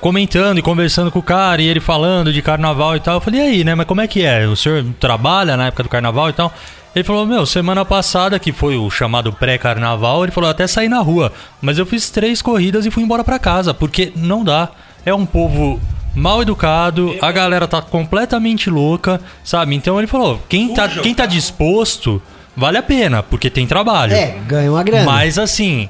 [0.00, 3.40] comentando e conversando com o cara, e ele falando de carnaval e tal, eu falei,
[3.40, 4.46] e aí, né, mas como é que é?
[4.46, 6.52] O senhor trabalha na época do carnaval e tal?
[6.94, 11.00] Ele falou, meu, semana passada, que foi o chamado pré-carnaval, ele falou, até saí na
[11.00, 14.70] rua, mas eu fiz três corridas e fui embora pra casa, porque não dá.
[15.04, 15.78] É um povo
[16.16, 19.74] mal educado, a galera tá completamente louca, sabe?
[19.76, 22.20] Então ele falou, quem tá, quem tá disposto,
[22.56, 24.14] vale a pena, porque tem trabalho.
[24.14, 25.04] É, ganha uma grana.
[25.04, 25.88] Mas assim,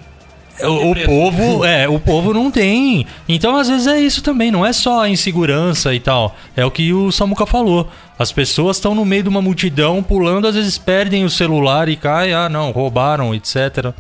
[0.63, 3.07] O, o povo, é, o povo não tem.
[3.29, 6.35] Então, às vezes é isso também, não é só a insegurança e tal.
[6.57, 7.89] É o que o Samuca falou.
[8.19, 11.97] As pessoas estão no meio de uma multidão pulando, às vezes perdem o celular e
[11.97, 13.93] caem, ah, não, roubaram, etc.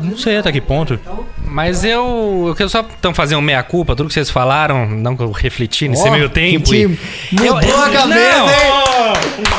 [0.00, 0.98] Não sei até que ponto.
[1.46, 5.22] Mas eu, eu quero só então, fazer um meia-culpa, tudo que vocês falaram, não que
[5.22, 6.74] eu refleti nesse Ó, meio tempo.
[6.74, 6.86] e-.
[7.32, 8.48] Mudou Eu- a cabeça, não.
[8.48, 9.14] hein?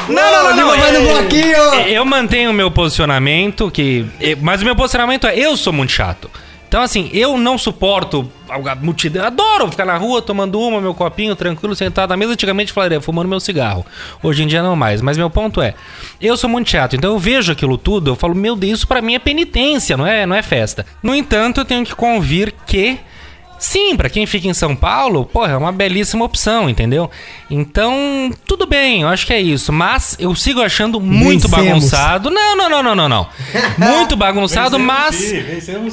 [0.09, 0.77] Não, não, não, não.
[0.77, 1.57] No eu- bloquinho.
[1.87, 4.05] Eu mantenho o meu posicionamento, que.
[4.41, 6.29] Mas o meu posicionamento é eu sou muito chato.
[6.75, 9.23] Então, assim, eu não suporto a multidão.
[9.23, 12.33] Adoro ficar na rua tomando uma, meu copinho, tranquilo, sentado na mesa.
[12.33, 13.85] Antigamente falaria, fumando meu cigarro.
[14.21, 14.99] Hoje em dia não mais.
[15.01, 15.73] Mas meu ponto é,
[16.19, 16.93] eu sou muito chato.
[16.93, 20.05] Então eu vejo aquilo tudo, eu falo, meu Deus, isso pra mim é penitência, não
[20.05, 20.85] é, não é festa.
[21.01, 22.99] No entanto, eu tenho que convir que.
[23.57, 27.09] Sim, pra quem fica em São Paulo, porra, é uma belíssima opção, entendeu?
[27.49, 29.71] Então, tudo bem, eu acho que é isso.
[29.71, 31.67] Mas eu sigo achando muito Vencemos.
[31.67, 32.29] bagunçado.
[32.29, 33.27] Não, não, não, não, não, não.
[33.77, 35.33] Muito bagunçado, mas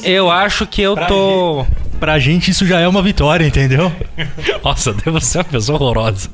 [0.03, 1.67] eu acho que eu tô.
[2.03, 3.93] Pra gente isso já é uma vitória, entendeu?
[4.65, 6.29] Nossa, devo ser uma pessoa horrorosa.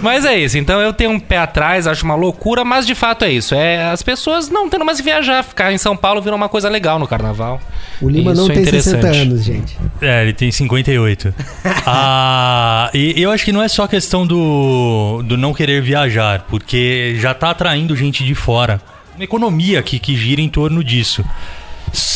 [0.00, 3.24] Mas é isso, então eu tenho um pé atrás, acho uma loucura, mas de fato
[3.24, 3.52] é isso.
[3.52, 6.68] É as pessoas não tendo mais que viajar, ficar em São Paulo virou uma coisa
[6.68, 7.60] legal no carnaval.
[8.00, 9.20] O Lima Isso não é tem 60 interessante.
[9.20, 9.76] anos, gente.
[10.00, 11.34] É, ele tem 58.
[11.84, 17.16] ah, e eu acho que não é só questão do, do não querer viajar, porque
[17.18, 18.80] já tá atraindo gente de fora.
[19.16, 21.24] Uma economia que, que gira em torno disso.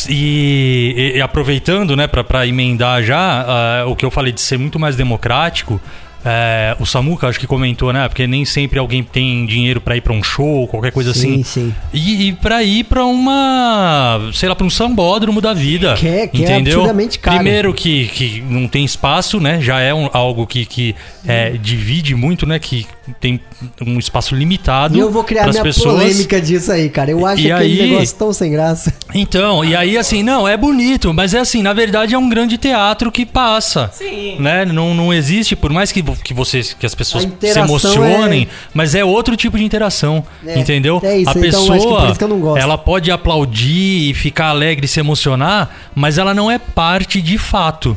[0.09, 4.79] E, e- aproveitando, né, pra emendar já, ah, o que eu falei de ser muito
[4.79, 5.81] mais democrático,
[6.27, 8.09] é, o Samuca acho que comentou, né?
[8.09, 11.43] Porque nem sempre alguém tem dinheiro pra ir pra um show, qualquer coisa Sim, assim.
[11.43, 11.75] sim.
[11.93, 14.31] E, e pra ir pra uma.
[14.33, 15.93] sei lá, pra um sambódromo da vida.
[15.99, 16.79] Que é- que é entendeu?
[16.79, 17.37] absurdamente caro.
[17.37, 19.61] Primeiro que, que não tem espaço, né?
[19.61, 20.95] Já é um- algo que, que
[21.27, 22.59] é, divide muito, né?
[22.59, 22.87] Que
[23.21, 23.41] tem
[23.85, 24.97] um espaço limitado.
[24.97, 25.95] E eu vou criar minha pessoas.
[26.03, 27.11] polêmica disso aí, cara.
[27.11, 28.93] Eu acho E aquele aí- negócio tão sem graça.
[29.15, 32.59] Então, e aí assim, não, é bonito, mas é assim, na verdade é um grande
[32.59, 33.91] teatro que passa.
[33.93, 34.37] Sim.
[34.41, 34.65] Né?
[34.65, 38.95] Não, não existe, por mais que, que vocês, que as pessoas se emocionem, é- mas
[38.95, 41.01] é outro tipo de interação, É, entendeu?
[41.03, 42.61] é isso, a então pessoa, acho que por isso que eu não gosto.
[42.61, 47.39] ela pode aplaudir e ficar alegre e se emocionar, mas ela não é parte de
[47.39, 47.97] fato.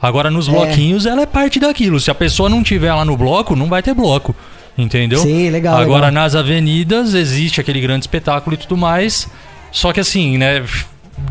[0.00, 0.52] Agora nos É.
[0.52, 1.98] bloquinhos ela é parte daquilo.
[2.00, 4.34] Se a pessoa não tiver lá no bloco, não vai ter bloco.
[4.76, 5.18] Entendeu?
[5.20, 6.22] Sim, legal, Agora legal.
[6.22, 9.26] nas avenidas existe aquele grande espetáculo e tudo mais.
[9.72, 10.62] Só que assim, né?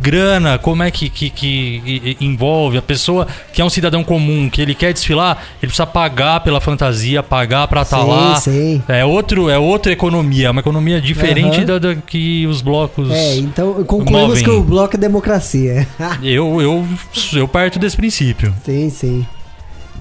[0.02, 4.62] Grana, como é que, que, que envolve a pessoa que é um cidadão comum, que
[4.62, 8.36] ele quer desfilar, ele precisa pagar pela fantasia, pagar pra estar Sim, lá.
[8.36, 8.84] sim.
[8.88, 11.65] É outro, é outra economia, uma economia diferente Aham.
[11.65, 13.10] da, da que os blocos.
[13.12, 14.43] É, então concluímos movem.
[14.43, 15.88] que o bloco é democracia.
[16.21, 16.86] Eu, eu,
[17.34, 18.54] eu parto desse princípio.
[18.65, 19.26] sim, sim.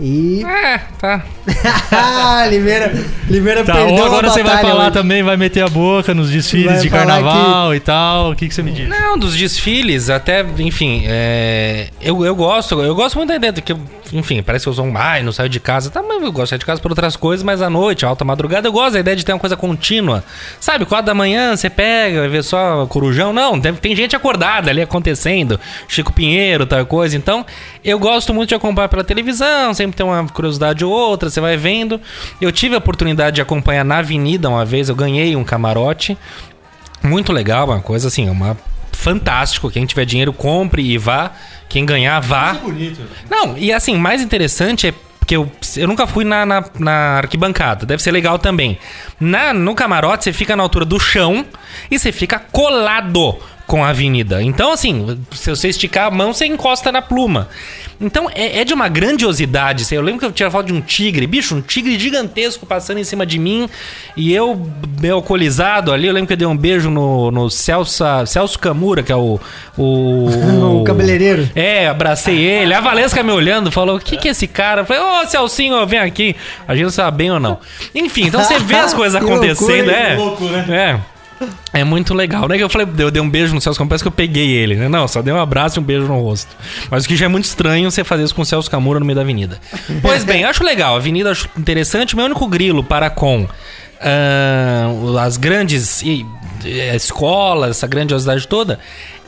[0.01, 0.45] E.
[0.45, 1.25] É, tá.
[1.91, 2.93] Ah, Limeira,
[3.31, 4.93] Limeira Tá, perdeu ou agora você vai falar hoje.
[4.93, 8.33] também, vai meter a boca nos desfiles Vai de carnaval e tal.
[8.33, 8.89] O que, que você me diz?
[8.89, 13.73] Não, dos desfiles, até, enfim, é, eu, eu gosto, eu gosto muito da ideia, que,
[13.73, 13.81] eu-
[14.13, 16.45] enfim, parece que eu sou um ai, não saio de casa, tá, mas eu gosto
[16.45, 19.01] de sair de casa por outras coisas, mas à noite, alta madrugada, eu gosto da
[19.01, 20.25] ideia de ter uma coisa contínua.
[20.61, 24.71] Sabe, quatro da manhã, você pega, vai ver só corujão, não, tem, tem gente acordada
[24.71, 27.45] ali acontecendo, Chico Pinheiro, tal coisa, então,
[27.85, 31.57] eu gosto muito de acompanhar pela televisão, sempre tem uma curiosidade ou outra, você vai
[31.57, 32.01] vendo.
[32.41, 36.17] Eu tive a oportunidade de acompanhar na avenida uma vez, eu ganhei um camarote,
[37.03, 38.57] muito legal, uma coisa assim, uma
[38.97, 39.71] fantástico.
[39.71, 41.33] Quem tiver dinheiro, compre e vá.
[41.69, 42.57] Quem ganhar, vá.
[43.31, 47.85] Não, e assim, mais interessante é porque eu, eu nunca fui na, na, na arquibancada.
[47.85, 48.79] Deve ser legal também.
[49.19, 51.45] Na, no camarote, você fica na altura do chão
[51.91, 54.43] e você fica colado com a avenida.
[54.43, 57.49] Então, assim, se você esticar a mão, você encosta na pluma.
[58.01, 59.87] Então, é, é de uma grandiosidade.
[59.93, 63.05] Eu lembro que eu tinha foto de um tigre, bicho, um tigre gigantesco passando em
[63.05, 63.69] cima de mim.
[64.17, 68.05] E eu, meio alcoolizado ali, eu lembro que eu dei um beijo no, no Celso,
[68.27, 69.41] Celso Camura, que é o.
[69.77, 70.29] O,
[70.81, 71.49] O cabeleireiro.
[71.55, 72.75] É, abracei ele.
[72.75, 74.83] A Valesca me olhando, falou: O que, que é esse cara?
[74.83, 76.37] Eu falei: Ô, Celcinho, vem aqui.
[76.69, 77.59] A gente não sabe bem ou não.
[77.95, 80.17] Enfim, então você vê as coisas Que acontecendo, loucura, é.
[80.17, 80.67] louco, né?
[80.69, 81.16] É.
[81.73, 82.57] É muito legal, né?
[82.57, 84.77] Que eu falei, eu dei um beijo no Celso Camura, parece que eu peguei ele,
[84.77, 84.89] né?
[84.89, 86.57] Não, só dei um abraço e um beijo no rosto.
[86.91, 89.07] Mas o que já é muito estranho você fazer isso com o Celso Camura no
[89.07, 89.61] meio da avenida.
[90.03, 92.17] Pois bem, acho legal, a avenida acho interessante.
[92.17, 93.49] Meu único grilo para com
[94.01, 94.89] ah,
[95.21, 96.25] as grandes e-
[96.65, 98.79] eh, escolas, essa grandiosidade toda,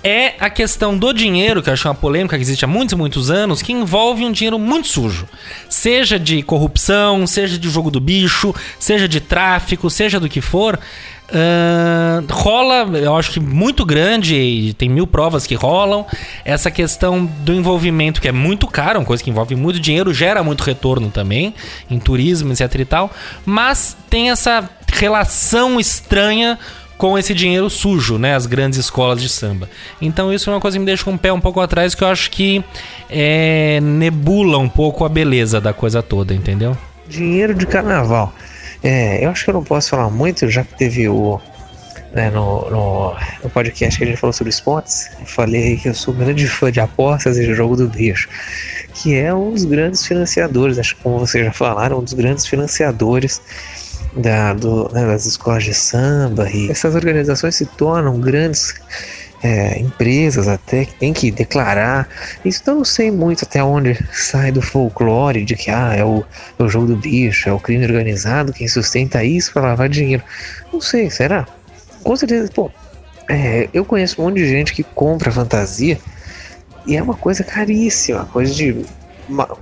[0.03, 2.97] é a questão do dinheiro, que eu acho uma polêmica que existe há muitos e
[2.97, 5.29] muitos anos, que envolve um dinheiro muito sujo.
[5.69, 10.79] Seja de corrupção, seja de jogo do bicho, seja de tráfico, seja do que for.
[11.31, 16.07] Ah, rola, eu acho que muito grande, e tem mil provas que rolam,
[16.45, 20.43] essa questão do envolvimento, que é muito caro, uma coisa que envolve muito dinheiro, gera
[20.43, 21.55] muito retorno também,
[21.91, 23.11] em turismo, etc e tal,
[23.45, 26.59] mas tem essa relação estranha
[26.97, 28.35] com esse dinheiro sujo, né?
[28.35, 29.71] As grandes escolas de samba.
[30.03, 32.03] Então isso é uma coisa que me deixa com o pé um pouco atrás, que
[32.03, 32.65] eu acho que
[33.09, 36.77] é, nebula um pouco a beleza da coisa toda, entendeu?
[37.09, 38.35] Dinheiro de carnaval.
[38.83, 41.41] É, eu acho que eu não posso falar muito, já que teve o.
[42.13, 45.95] Né, no, no, no, podcast que a gente falou sobre esportes, eu falei que eu
[45.95, 48.31] sou grande fã de apostas e de jogo do bicho,
[48.95, 52.47] que é um dos grandes financiadores, acho que como vocês já falaram, um dos grandes
[52.47, 53.43] financiadores
[54.17, 58.75] da, do, né, das escolas de samba e essas organizações se tornam grandes
[59.43, 62.09] é, empresas até que tem que declarar.
[62.45, 66.25] Isso eu não sei muito até onde sai do folclore de que ah, é, o,
[66.59, 70.23] é o jogo do bicho, é o crime organizado quem sustenta isso para lavar dinheiro.
[70.73, 71.47] Não sei, será?
[72.03, 72.71] Com certeza, pô,
[73.29, 75.99] é, eu conheço um monte de gente que compra fantasia
[76.87, 78.85] e é uma coisa caríssima, coisa de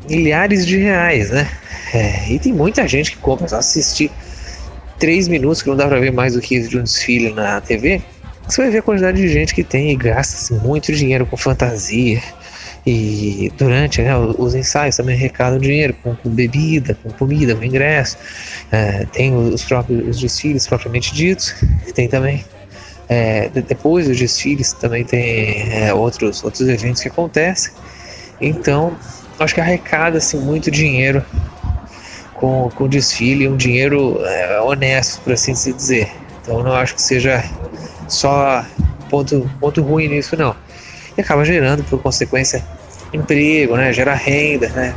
[0.08, 1.50] milhares de reais, né?
[1.92, 4.12] É, e tem muita gente que compra só assistir
[4.98, 7.60] três minutos, que não dá pra ver mais do que isso de um desfile na
[7.60, 8.00] TV,
[8.48, 11.36] você vai ver a quantidade de gente que tem e gasta assim, muito dinheiro com
[11.36, 12.22] fantasia.
[12.86, 18.16] E durante né, os ensaios também arrecadam dinheiro com, com, bebida, com comida, com ingresso.
[18.70, 21.54] É, tem os próprios desfiles propriamente ditos.
[21.94, 22.44] Tem também
[23.08, 27.72] é, depois dos desfiles também tem é, outros, outros eventos que acontecem.
[28.40, 28.96] Então,
[29.38, 31.24] acho que arrecada-se muito dinheiro
[32.34, 36.10] com, com desfile, um dinheiro é, honesto, por assim se dizer.
[36.46, 37.44] Então não acho que seja
[38.08, 38.64] só
[39.10, 40.54] ponto, ponto ruim nisso não.
[41.18, 42.64] E acaba gerando, por consequência,
[43.12, 43.92] emprego, né?
[43.92, 44.94] Gera renda, né?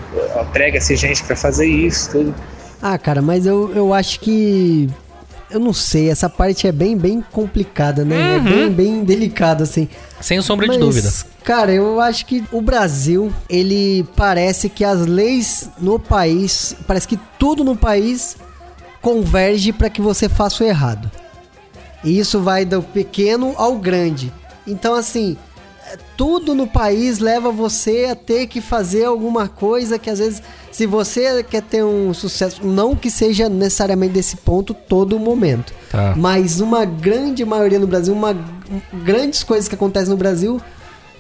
[0.54, 2.36] Prega-se gente para fazer isso, tudo.
[2.80, 4.88] Ah, cara, mas eu, eu acho que
[5.50, 8.36] eu não sei, essa parte é bem, bem complicada, né?
[8.36, 8.48] É uhum.
[8.48, 9.90] É bem, bem delicada, assim.
[10.22, 11.10] Sem sombra Mas, de dúvida.
[11.44, 17.20] Cara, eu acho que o Brasil, ele parece que as leis no país, parece que
[17.40, 18.38] tudo no país
[19.02, 21.10] converge para que você faça o errado.
[22.04, 24.32] E isso vai do pequeno ao grande.
[24.66, 25.38] Então, assim,
[26.16, 30.86] tudo no país leva você a ter que fazer alguma coisa que às vezes, se
[30.86, 36.14] você quer ter um sucesso, não que seja necessariamente desse ponto todo momento, tá.
[36.16, 38.36] mas uma grande maioria no Brasil, uma
[39.04, 40.62] grandes coisas que acontecem no Brasil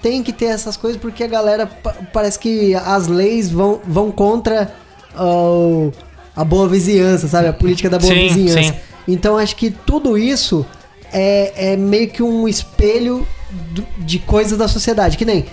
[0.01, 1.69] tem que ter essas coisas porque a galera
[2.13, 4.73] parece que as leis vão, vão contra
[5.15, 5.91] uh,
[6.35, 7.47] a boa vizinhança, sabe?
[7.47, 8.73] A política da boa sim, vizinhança.
[8.73, 8.88] Sim.
[9.13, 10.65] Então acho que tudo isso
[11.11, 13.27] é, é meio que um espelho
[13.97, 15.45] de coisas da sociedade, que nem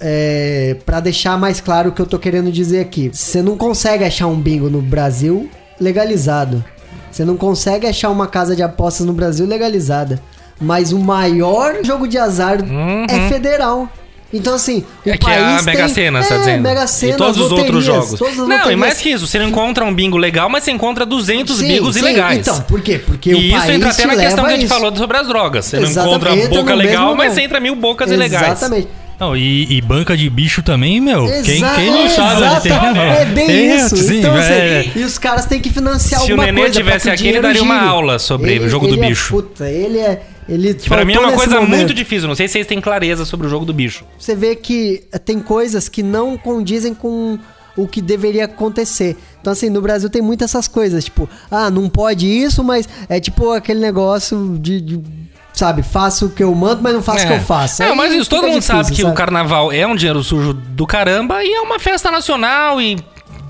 [0.00, 3.10] é, para deixar mais claro o que eu tô querendo dizer aqui.
[3.12, 5.48] Você não consegue achar um bingo no Brasil
[5.80, 6.64] legalizado.
[7.10, 10.20] Você não consegue achar uma casa de apostas no Brasil legalizada.
[10.60, 13.06] Mas o maior jogo de azar uhum.
[13.08, 13.88] é federal.
[14.34, 15.94] Então, assim, o é que país é a Mega tem...
[15.94, 16.62] Sena, é, tá dizendo?
[16.62, 18.18] Mega Sena, e todos os outros jogos.
[18.48, 21.56] Não, e mais que isso, você não encontra um bingo legal, mas você encontra 200
[21.56, 22.38] sim, bingos sim, ilegais.
[22.38, 22.98] Então, por quê?
[22.98, 25.66] Porque e o isso entra até na questão que a gente falou sobre as drogas.
[25.66, 25.96] Você Exatamente.
[25.96, 28.32] não encontra entra boca legal, mas você entra mil bocas Exatamente.
[28.32, 28.58] ilegais.
[28.58, 28.88] Exatamente.
[29.18, 31.26] Não, e, e, banca de bicho também, meu.
[31.44, 32.72] quem, quem não sabe onde tem.
[32.72, 33.96] É bem tem, isso.
[33.96, 34.90] Sim, então, assim, é.
[34.96, 36.52] e os caras têm que financiar Se alguma coisa.
[36.52, 39.08] Se o Nenê tivesse aqui, ele daria uma aula sobre ele, o jogo do é,
[39.08, 39.32] bicho.
[39.32, 40.20] Puta, ele é.
[40.48, 41.70] Ele pra mim é uma coisa momento.
[41.70, 42.28] muito difícil.
[42.28, 44.04] Não sei se vocês têm clareza sobre o jogo do bicho.
[44.18, 47.38] Você vê que tem coisas que não condizem com
[47.76, 49.16] o que deveria acontecer.
[49.40, 53.18] Então, assim, no Brasil tem muitas essas coisas, tipo, ah, não pode isso, mas é
[53.18, 55.02] tipo aquele negócio de, de
[55.52, 57.24] sabe, faço o que eu mando, mas não faço é.
[57.24, 57.82] o que eu faço.
[57.82, 59.12] É, mas isso, todo mundo difícil, sabe que sabe?
[59.12, 62.96] o carnaval é um dinheiro sujo do caramba e é uma festa nacional e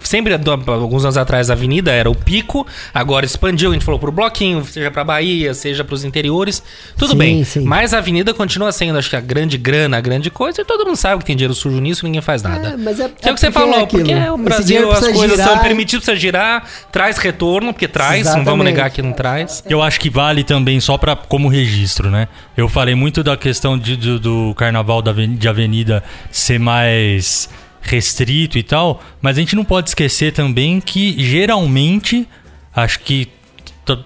[0.08, 4.12] sempre, alguns anos atrás, a avenida era o pico, agora expandiu, a gente falou pro
[4.12, 6.62] bloquinho, seja pra Bahia, seja pros interiores,
[6.96, 7.44] tudo sim, bem.
[7.44, 7.64] Sim.
[7.64, 10.84] Mas a avenida continua sendo, acho que a grande grana, a grande coisa, e todo
[10.84, 12.70] mundo sabe que tem dinheiro sujo nisso ninguém faz nada.
[12.70, 15.30] É, mas é, que é, o que você falou, é porque o Brasil, as coisas
[15.30, 18.44] girar, são permitidas pra girar, traz retorno, porque traz, Exatamente.
[18.46, 19.62] não vamos negar que não traz.
[19.68, 22.28] Eu acho que vale também só pra, como registro, né?
[22.56, 27.48] Eu falei muito da questão de, do, do carnaval da, de avenida ser mais
[27.84, 32.26] restrito e tal, mas a gente não pode esquecer também que geralmente,
[32.74, 33.28] acho que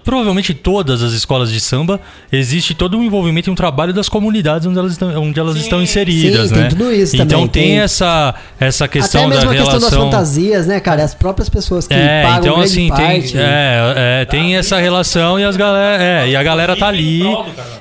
[0.03, 1.99] provavelmente todas as escolas de samba
[2.31, 5.81] existe todo um envolvimento e um trabalho das comunidades onde elas estão, onde elas estão
[5.81, 6.61] inseridas, sim, né?
[6.61, 9.79] Tem tudo isso então também, tem, tem, essa essa questão Até mesmo da a relação
[9.79, 11.03] questão das fantasias, né, cara?
[11.03, 13.31] As próprias pessoas que é, pagam então, grande assim, parte.
[13.31, 17.23] Tem, é, é, tem essa relação e as galera, é, e a galera tá ali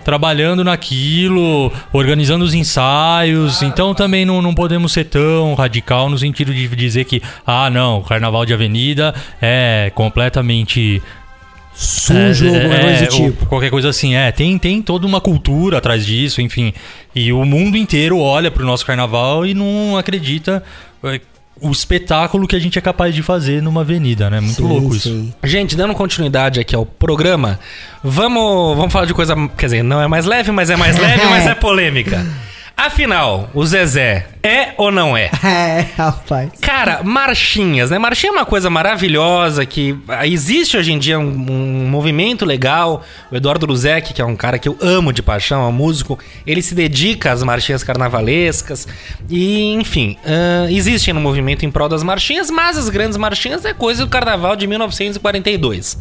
[0.04, 3.62] trabalhando naquilo, organizando os ensaios.
[3.62, 7.98] Então também não, não podemos ser tão radical no sentido de dizer que ah, não,
[7.98, 11.02] o carnaval de avenida é completamente
[11.78, 13.46] sujo, é, alguma coisa do é, tipo.
[13.46, 14.32] Qualquer coisa assim, é.
[14.32, 16.74] Tem, tem toda uma cultura atrás disso, enfim.
[17.14, 20.62] E o mundo inteiro olha pro nosso carnaval e não acredita.
[21.04, 21.20] É,
[21.60, 24.40] o espetáculo que a gente é capaz de fazer numa avenida, né?
[24.40, 25.08] Muito Sim, louco isso.
[25.08, 25.34] sim.
[25.44, 27.58] Gente, dando continuidade aqui ao programa,
[28.02, 29.34] vamos, vamos falar de coisa.
[29.56, 32.24] Quer dizer, não é mais leve, mas é mais leve, mas é polêmica.
[32.78, 35.28] Afinal, o Zezé é ou não é?
[35.58, 36.50] É, rapaz.
[36.60, 37.98] Cara, marchinhas, né?
[37.98, 43.02] Marchinha é uma coisa maravilhosa que ah, existe hoje em dia um, um movimento legal.
[43.32, 46.18] O Eduardo Luzek, que é um cara que eu amo de paixão, é um músico,
[46.46, 48.86] ele se dedica às marchinhas carnavalescas.
[49.28, 53.74] E, enfim, ah, existe um movimento em prol das marchinhas, mas as grandes marchinhas é
[53.74, 55.98] coisa do carnaval de 1942.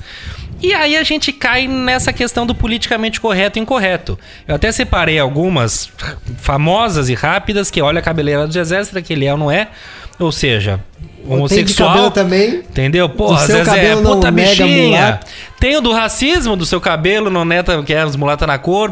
[0.61, 4.17] E aí a gente cai nessa questão do politicamente correto e incorreto.
[4.47, 5.89] Eu até separei algumas
[6.39, 9.51] famosas e rápidas que olha a cabeleira do Zezé, será que ele é ou não
[9.51, 9.67] é?
[10.19, 11.89] Ou seja, Tem de homossexual.
[11.89, 12.49] cabelo também.
[12.55, 13.07] Entendeu?
[13.07, 15.19] Porra, seu Zezé, cabelo não puta bichinha.
[15.59, 18.91] Tem o do racismo do seu cabelo, não neta, que é as mulata na cor,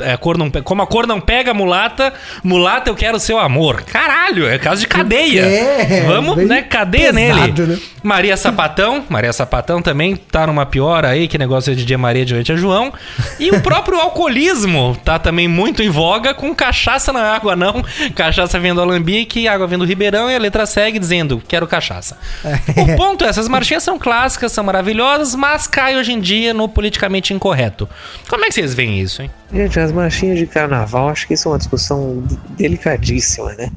[0.00, 3.82] é, cor não, como a cor não pega mulata, mulata eu quero o seu amor.
[3.82, 5.42] Caralho, é caso de cadeia.
[5.42, 6.62] É, Vamos, né?
[6.62, 7.72] Cadeia pesado, nele.
[7.74, 7.78] né?
[8.02, 12.24] Maria Sapatão, Maria Sapatão também tá numa pior aí, que negócio é de dia Maria
[12.24, 12.92] de noite é João.
[13.38, 17.84] E o próprio alcoolismo tá também muito em voga, com cachaça na água não,
[18.14, 22.16] cachaça vindo do Alambique, água vindo do Ribeirão e a letra segue dizendo, quero cachaça.
[22.78, 26.68] O ponto é, essas marchinhas são clássicas, são maravilhosas, mas cai hoje em dia no
[26.68, 27.88] politicamente incorreto.
[28.28, 29.30] Como é que vocês veem isso, hein?
[29.52, 33.70] Gente, as marchinhas de carnaval, acho que isso é uma discussão de- delicadíssima, né?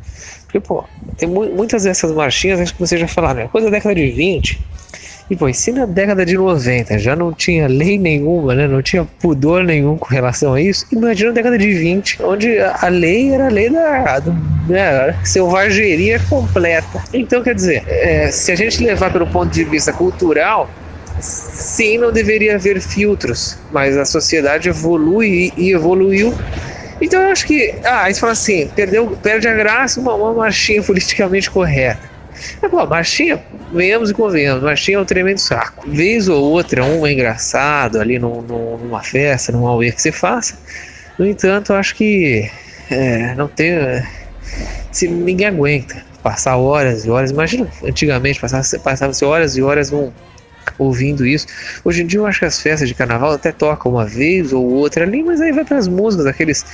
[0.43, 0.83] Porque, pô,
[1.17, 4.09] tem mu- muitas dessas marchinhas, acho que vocês já falaram, é coisa da década de
[4.11, 4.59] 20.
[5.29, 8.67] E, pô, se na década de 90 já não tinha lei nenhuma, né?
[8.67, 12.79] Não tinha pudor nenhum com relação a isso, imagina na década de 20, onde a
[12.81, 14.33] a lei era a lei da, do-
[14.67, 17.01] né, selvageria completa.
[17.13, 20.69] Então, quer dizer, é, se a gente levar pelo ponto de vista cultural,
[21.21, 26.35] Sim, não deveria haver filtros, mas a sociedade evolui e evoluiu.
[26.99, 27.79] Então eu acho que.
[27.83, 32.09] Ah, aí você fala assim: perdeu, perde a graça uma, uma marchinha politicamente correta.
[32.61, 33.39] Mas, pô, marchinha,
[33.71, 35.89] venhamos e convenhamos, marchinha é um tremendo saco.
[35.89, 40.57] Vez ou outra, um é engraçado ali num- numa festa, num auê que você faça.
[41.19, 42.49] No entanto, acho que
[42.89, 43.71] é, não tem.
[43.71, 44.03] é,
[44.91, 50.11] Se ninguém aguenta passar horas e horas, imagina antigamente passava- passava-se horas e horas num,
[50.77, 51.47] ouvindo isso.
[51.83, 54.63] Hoje em dia eu acho que as festas de carnaval até tocam uma vez ou
[54.65, 56.65] outra ali, mas aí vai para as músicas, aqueles,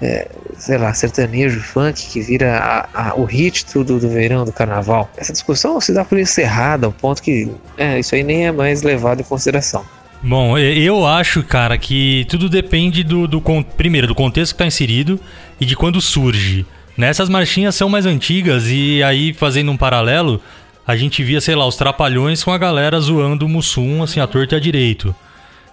[0.00, 4.52] é, sei lá, sertanejo, funk, que vira a- a- o hit do, do verão do
[4.52, 5.10] carnaval.
[5.16, 8.82] Essa discussão se dá por encerrada, ao ponto que é, isso aí nem é mais
[8.82, 9.84] levado em consideração.
[10.24, 13.42] Bom, eu acho, cara, que tudo depende do, do
[13.76, 15.18] primeiro do contexto que tá inserido
[15.60, 16.64] e de quando surge.
[16.96, 20.40] Nessas marchinhas são mais antigas e aí fazendo um paralelo,
[20.86, 24.26] a gente via, sei lá, os trapalhões com a galera zoando o Mussum, assim, a
[24.26, 25.14] torta e a direito.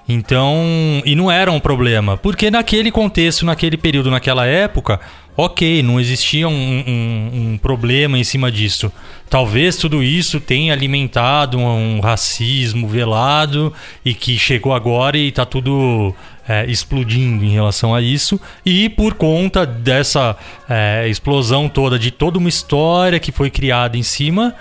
[0.08, 0.66] Então,
[1.06, 5.00] e não era um problema, porque naquele contexto, naquele período, naquela época,
[5.38, 8.92] ok, não existia um, um- um problema em cima disso.
[9.30, 13.72] Talvez tudo isso tenha alimentado um, racismo velado
[14.04, 16.16] e que chegou agora e tá tudo
[16.48, 18.42] é, explodindo em relação a isso.
[18.66, 20.36] E por conta dessa
[20.68, 24.56] é, explosão toda, de toda uma história que foi criada em cima,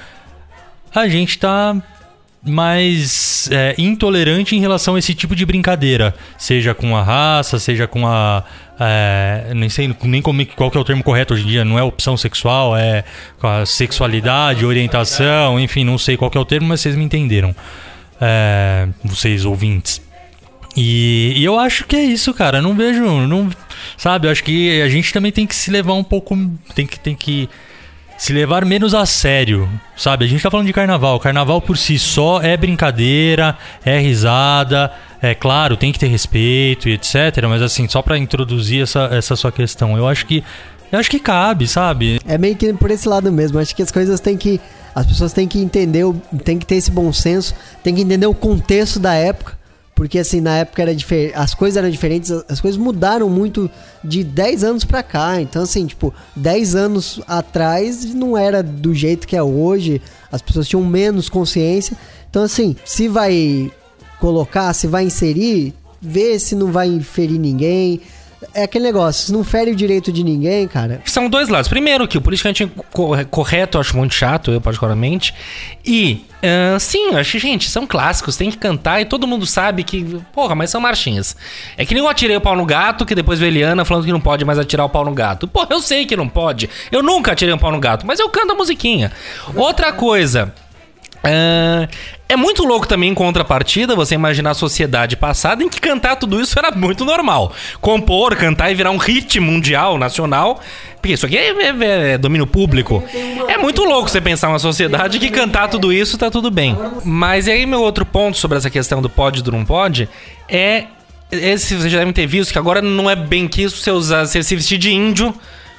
[0.94, 1.76] a gente tá
[2.42, 7.86] mais é, intolerante em relação a esse tipo de brincadeira, seja com a raça, seja
[7.86, 8.44] com a
[8.80, 11.78] é, nem sei nem como, qual que é o termo correto hoje em dia, não
[11.78, 13.04] é opção sexual, é
[13.66, 17.54] sexualidade, orientação, enfim, não sei qual que é o termo, mas vocês me entenderam,
[18.20, 20.00] É, vocês ouvintes.
[20.76, 22.62] E, e eu acho que é isso, cara.
[22.62, 23.50] Não vejo, não,
[23.96, 24.28] sabe?
[24.28, 26.36] Eu acho que a gente também tem que se levar um pouco,
[26.74, 27.48] tem que tem que
[28.18, 30.24] se levar menos a sério, sabe?
[30.24, 31.20] A gente tá falando de carnaval.
[31.20, 34.92] Carnaval por si só é brincadeira, é risada,
[35.22, 37.14] é claro, tem que ter respeito e etc.
[37.48, 40.42] Mas assim, só pra introduzir essa, essa sua questão, eu acho que
[40.90, 42.18] eu acho que cabe, sabe?
[42.26, 43.58] É meio que por esse lado mesmo.
[43.58, 44.60] Acho que as coisas têm que.
[44.94, 46.04] As pessoas têm que entender,
[46.42, 47.54] tem que ter esse bom senso,
[47.84, 49.57] tem que entender o contexto da época.
[49.98, 51.32] Porque assim, na época era diferente.
[51.34, 53.68] As coisas eram diferentes, as- as coisas mudaram muito
[54.04, 55.40] de 10 anos pra cá.
[55.42, 60.00] Então, assim, tipo, 10 anos atrás não era do jeito que é hoje.
[60.30, 61.96] As pessoas tinham menos consciência.
[62.30, 63.72] Então, assim, se vai
[64.20, 68.00] colocar, se vai inserir, vê se não vai inferir ninguém.
[68.54, 71.68] É aquele negócio, não fere o direito de ninguém, cara, São dois lados.
[71.68, 75.34] Primeiro, que o politicamente co- correto eu acho muito chato, eu particularmente.
[75.84, 79.82] E, ah, sim, eu acho gente, são clássicos, tem que cantar e todo mundo sabe
[79.82, 81.36] que, porra, mas são marchinhas.
[81.76, 84.12] É que nem eu atirei o pau no gato, que depois veio Eliana falando que
[84.12, 85.48] não pode mais atirar o pau no gato.
[85.48, 86.70] Porra, eu sei que não pode.
[86.92, 89.10] Eu nunca atirei um pau no gato, mas eu canto a musiquinha.
[89.56, 90.54] Outra coisa.
[91.24, 91.88] Ah,
[92.28, 96.40] é muito louco também em contrapartida você imaginar a sociedade passada em que cantar tudo
[96.40, 97.52] isso era muito normal.
[97.80, 100.60] Compor, cantar e virar um hit mundial, nacional.
[101.00, 103.02] Porque isso aqui é, é- é domínio público.
[103.48, 106.76] É muito louco você pensar uma sociedade que cantar tudo isso tá tudo bem.
[107.04, 110.08] Mas aí meu outro ponto sobre essa questão do pode do não pode
[110.48, 110.84] é.
[111.30, 114.26] Esse vocês já devem ter visto que agora não é bem que isso você usar,
[114.26, 115.34] você se vestir de índio.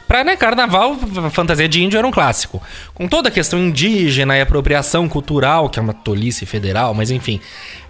[0.10, 0.98] Pra, né, carnaval,
[1.30, 2.60] fantasia de índio era um clássico.
[2.96, 7.40] Com toda a questão indígena e apropriação cultural, que é uma tolice federal, mas enfim.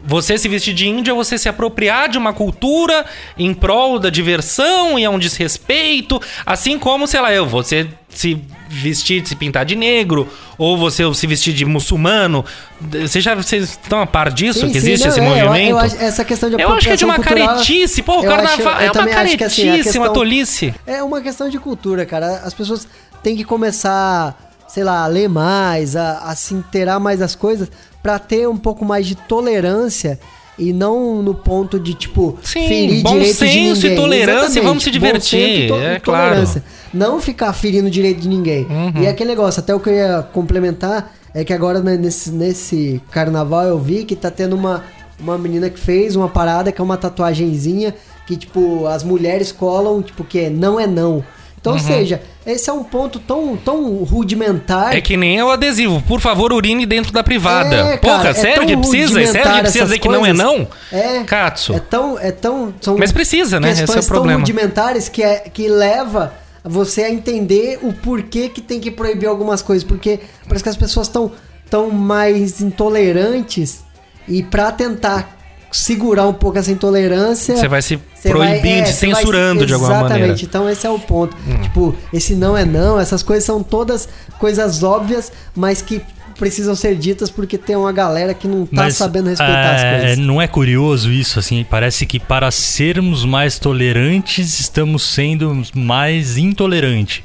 [0.03, 3.05] Você se vestir de índio é você se apropriar de uma cultura
[3.37, 6.21] em prol da diversão e é um desrespeito.
[6.45, 11.27] Assim como, sei lá, eu, você se vestir, se pintar de negro, ou você se
[11.27, 12.43] vestir de muçulmano.
[12.81, 14.61] Vocês já vocês estão a par disso?
[14.61, 15.69] Sim, que sim, existe não, esse é, eu- movimento?
[15.69, 18.01] Eu, acho essa questão de Eu acho que é de uma cultural, caretice.
[18.01, 20.73] Pô, o eu acho- carnaval eu é uma acho assim, caretice, uma questão- tolice.
[20.85, 22.41] É uma questão de cultura, cara.
[22.43, 22.87] As pessoas
[23.23, 27.69] têm que começar, sei lá, a ler mais, a, a se inteirar mais das coisas,
[28.01, 30.19] pra ter um pouco mais de tolerância
[30.59, 33.95] e não no ponto de, tipo, Sim, ferir bom direitos de senso e ninguém.
[33.95, 36.61] tolerância e vamos se divertir, e é e tolerância.
[36.61, 36.79] claro.
[36.93, 38.65] Não ficar ferindo direito de ninguém.
[38.65, 39.03] Uhum.
[39.03, 43.01] E aquele negócio, até o que eu ia complementar, é que agora né, nesse, nesse
[43.11, 44.83] carnaval eu vi que tá tendo uma,
[45.19, 47.93] uma menina que fez uma parada que é uma tatuagenzinha
[48.25, 51.23] que, tipo, as mulheres colam, tipo, que é não é não.
[51.59, 52.21] Então, ou seja,
[52.51, 54.95] esse é um ponto tão, tão rudimentar.
[54.95, 56.01] É que nem o adesivo.
[56.01, 57.75] Por favor, urine dentro da privada.
[57.75, 59.21] É, Porra, cara, é sério tão que precisa?
[59.21, 60.67] É Sério que precisa dizer que não é não?
[60.91, 61.23] É.
[61.23, 61.73] Katsu.
[61.73, 63.71] É tão, é tão, são Mas precisa, né?
[63.71, 64.33] Esse é o problema.
[64.33, 66.33] tão rudimentares que, é, que leva
[66.63, 69.83] você a entender o porquê que tem que proibir algumas coisas.
[69.83, 71.31] Porque parece que as pessoas estão
[71.69, 73.83] tão mais intolerantes
[74.27, 75.38] e pra tentar
[75.71, 77.55] segurar um pouco essa intolerância...
[77.55, 80.33] Você vai se Você vai- proibindo, é, se censurando de alguma Exatamente, maneira.
[80.33, 80.43] Hum.
[80.43, 81.35] então esse é o ponto.
[81.61, 84.09] Tipo, esse não é não, essas coisas são todas
[84.39, 86.01] coisas óbvias, mas que
[86.39, 89.99] precisam ser ditas porque tem uma galera que não tá Mas, sabendo respeitar as é,
[89.99, 90.17] coisas.
[90.17, 91.65] Não é curioso isso, assim?
[91.69, 97.23] Parece que para sermos mais tolerantes, estamos sendo mais intolerantes.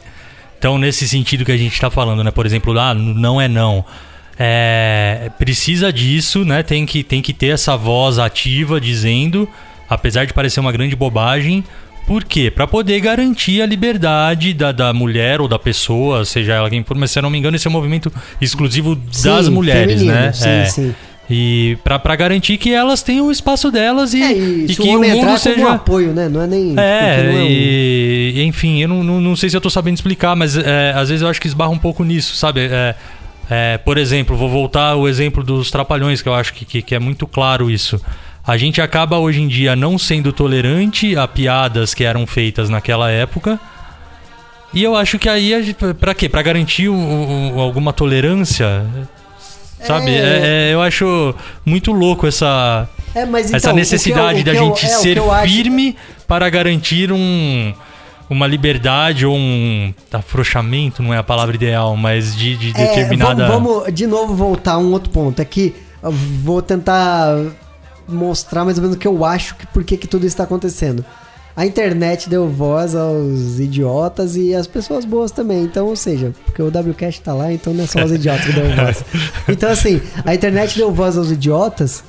[0.58, 2.30] Então, nesse sentido que a gente tá falando, né?
[2.30, 3.84] Por exemplo, ah, não é não.
[4.38, 6.62] É, precisa disso, né?
[6.62, 9.48] Tem que, tem que ter essa voz ativa dizendo,
[9.88, 11.62] apesar de parecer uma grande bobagem,
[12.06, 12.50] por quê?
[12.50, 16.96] Pra poder garantir a liberdade da, da mulher ou da pessoa, seja ela quem for,
[16.96, 20.12] mas se eu não me engano, esse é um movimento exclusivo das Sim, mulheres, feminino,
[20.12, 20.32] né?
[20.32, 20.64] sim, É.
[20.66, 20.94] sim.
[21.30, 24.82] E pra, pra garantir que elas tenham o espaço delas e, É, e e que
[24.82, 25.70] o o mundo é como um seja.
[25.70, 26.28] apoio, né?
[26.28, 26.74] Não é nem...
[26.76, 29.94] É, não é um- e, enfim, eu não, não, não sei se eu tô sabendo
[29.94, 32.60] explicar, mas é, às vezes eu acho que esbarra um pouco nisso, sabe?
[33.50, 36.94] É, por exemplo, vou voltar ao exemplo dos trapalhões, que eu acho que, que, que
[36.94, 38.00] é muito claro isso.
[38.46, 43.10] A gente acaba hoje em dia não sendo tolerante a piadas que eram feitas naquela
[43.10, 43.58] época.
[44.72, 46.28] E eu acho que aí, a gente, pra quê?
[46.28, 46.88] Pra garantir
[47.56, 48.84] alguma tolerância?
[49.82, 50.10] Sabe?
[50.10, 50.18] É.
[50.18, 51.34] É, é, eu acho
[51.64, 55.16] muito louco essa, É, essa então, que necessidade eu- da eu- gente é, o ser
[55.18, 57.72] eu acho- firme para garantir um
[58.28, 63.46] uma liberdade ou um afrouxamento, não é a palavra ideal, mas de, de É, determinada.
[63.48, 65.40] vamos, vamos de novo voltar a um outro ponto.
[65.40, 67.36] É que eu vou tentar
[68.08, 71.04] mostrar mais ou menos o que eu acho que por que tudo isso está acontecendo.
[71.56, 75.62] A internet deu voz aos idiotas e às pessoas boas também.
[75.62, 78.52] Então, ou seja, porque o WCast tá lá, então não é só os idiotas que
[78.52, 79.04] deu voz.
[79.48, 82.02] Então, assim, a internet deu voz aos idiotas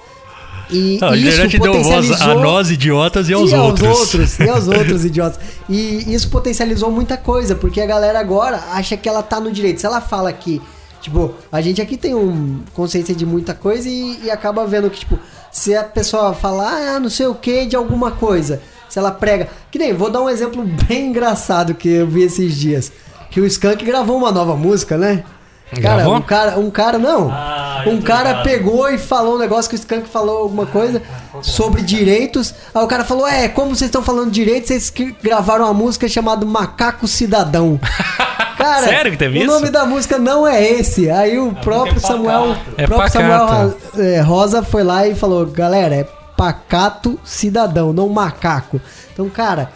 [0.70, 3.88] e Não, isso internet deu voz a potencializou- nós idiotas e aos e outros.
[3.88, 5.39] Aos outros, e aos outros idiotas.
[5.70, 9.80] E isso potencializou muita coisa, porque a galera agora acha que ela tá no direito.
[9.82, 10.61] Se ela fala que,
[11.01, 14.99] tipo, a gente aqui tem um consciência de muita coisa e, e acaba vendo que,
[14.99, 15.20] tipo,
[15.51, 19.47] se a pessoa falar, ah, não sei o que de alguma coisa, se ela prega.
[19.72, 22.91] Que nem, vou dar um exemplo bem engraçado que eu vi esses dias.
[23.32, 25.24] Que o Skank gravou uma nova música, né?
[25.72, 26.16] Cara, Gravou?
[26.16, 27.30] um cara, um cara, não.
[27.32, 28.43] Ah, um cara ligado.
[28.43, 31.01] pegou e falou um negócio que o Skank falou alguma coisa
[31.41, 32.53] sobre direitos.
[32.74, 35.74] Aí o cara falou: É, como vocês estão falando de direitos, vocês que gravaram uma
[35.74, 37.80] música chamada Macaco Cidadão.
[38.57, 39.51] Cara, Sério que teve o isso?
[39.51, 41.09] nome da música não é esse.
[41.09, 42.55] Aí o próprio é Samuel.
[42.78, 46.07] É próprio Samuel é, Rosa foi lá e falou: Galera, é
[46.38, 48.80] Pacato Cidadão, não macaco.
[49.13, 49.72] Então, cara.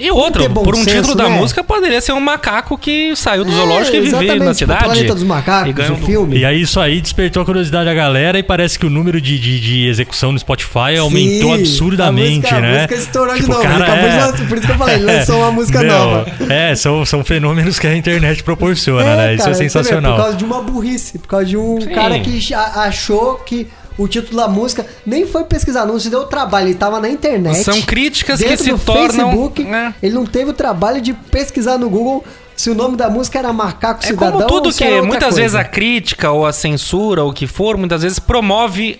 [0.00, 1.36] E outro, por um senso, título da né?
[1.38, 4.84] música, poderia ser um macaco que saiu do É, zoológico e viveu na tipo, cidade.
[4.84, 6.38] Planeta dos Macacos, e ganhou o um- filme.
[6.38, 9.36] E aí isso aí despertou a curiosidade da galera e parece que o número de,
[9.40, 12.68] de, de execução no Spotify aumentou Sim, absurdamente, a música, né?
[12.68, 13.62] A música estourou de Tipo, novo.
[13.64, 15.88] cara, ele de é- lançar- por isso que eu falei, ele lançou uma música Meu,
[15.92, 16.26] nova.
[16.48, 19.34] É, são, são fenômenos que a internet proporciona, né?
[19.34, 20.14] Isso cara, é você vê, sensacional.
[20.14, 21.88] Por causa de uma burrice, por causa de um Sim.
[21.90, 23.66] cara que achou que
[23.98, 27.10] o título da música nem foi pesquisar, não se deu o trabalho, ele tava na
[27.10, 27.64] internet.
[27.64, 29.30] São críticas que se tornam.
[29.30, 29.94] Facebook, né?
[30.02, 32.24] ele não teve o trabalho de pesquisar no Google
[32.56, 34.40] se o nome da música era Macaco É Cidadão.
[34.40, 35.40] como tudo que muitas coisa.
[35.40, 38.98] vezes a crítica ou a censura ou o que for, muitas vezes promove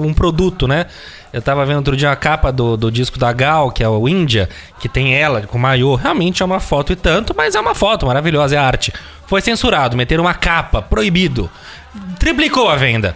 [0.00, 0.86] um produto, né?
[1.32, 4.08] Eu tava vendo outro dia a capa do, do disco da Gal, que é o
[4.08, 4.48] Índia,
[4.80, 5.94] que tem ela com maiô.
[5.94, 8.92] Realmente é uma foto e tanto, mas é uma foto maravilhosa, é arte.
[9.26, 11.50] Foi censurado, meteram uma capa, proibido.
[12.18, 13.14] Triplicou a venda.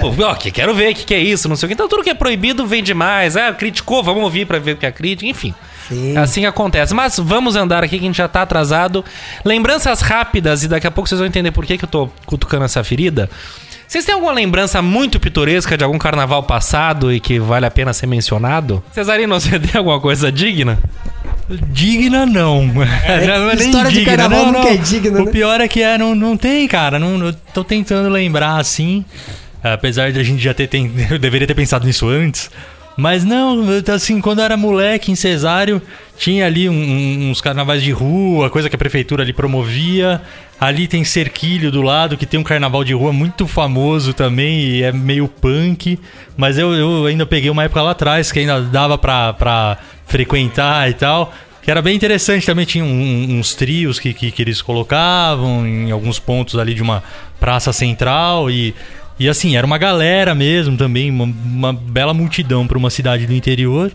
[0.00, 1.74] Pô, ó, que quero ver o que, que é isso, não sei o que.
[1.74, 3.36] Então tudo que é proibido vende mais.
[3.36, 5.54] Ah, criticou, vamos ouvir pra ver o que é crítica, enfim.
[5.88, 6.16] Sim.
[6.16, 6.94] Assim acontece.
[6.94, 9.04] Mas vamos andar aqui que a gente já tá atrasado.
[9.44, 12.64] Lembranças rápidas, e daqui a pouco vocês vão entender por que, que eu tô cutucando
[12.64, 13.28] essa ferida.
[13.94, 17.92] Vocês têm alguma lembrança muito pitoresca de algum carnaval passado e que vale a pena
[17.92, 18.82] ser mencionado?
[18.90, 20.80] Cesarino, você tem alguma coisa digna?
[21.68, 22.64] Digna não.
[22.74, 25.30] Não é nem história de carnaval nunca é digna, O né?
[25.30, 26.98] pior é que é, não, não tem, cara.
[26.98, 29.04] Não, eu tô tentando lembrar assim.
[29.62, 30.66] Apesar de a gente já ter.
[30.66, 32.50] ten- Eu deveria ter pensado nisso antes.
[32.96, 33.60] Mas não,
[33.92, 35.82] assim, quando eu era moleque em Cesário,
[36.16, 40.20] tinha ali um- uns carnavais de rua, coisa que a prefeitura ali promovia.
[40.60, 44.82] Ali tem Cerquilho do lado, que tem um carnaval de rua muito famoso também, e
[44.84, 45.98] é meio punk.
[46.36, 49.76] Mas eu, eu ainda peguei uma época lá atrás que ainda dava pra, pra
[50.06, 51.34] frequentar e tal.
[51.60, 55.90] Que era bem interessante, também tinha um- uns trios que, que, que eles colocavam em
[55.90, 57.02] alguns pontos ali de uma
[57.40, 58.74] praça central e,
[59.18, 63.32] e assim, era uma galera mesmo também, uma, uma bela multidão para uma cidade do
[63.32, 63.92] interior.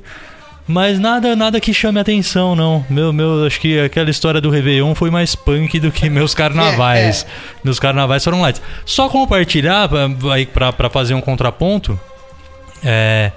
[0.72, 2.86] Mas nada nada que chame atenção, não.
[2.88, 7.26] Meu, meu, acho que aquela história do Réveillon foi mais punk do que meus carnavais.
[7.64, 8.62] Meus carnavais foram light.
[8.86, 9.90] Só compartilhar,
[10.32, 12.00] aí pra, pra fazer um contraponto,
[12.84, 13.32] é,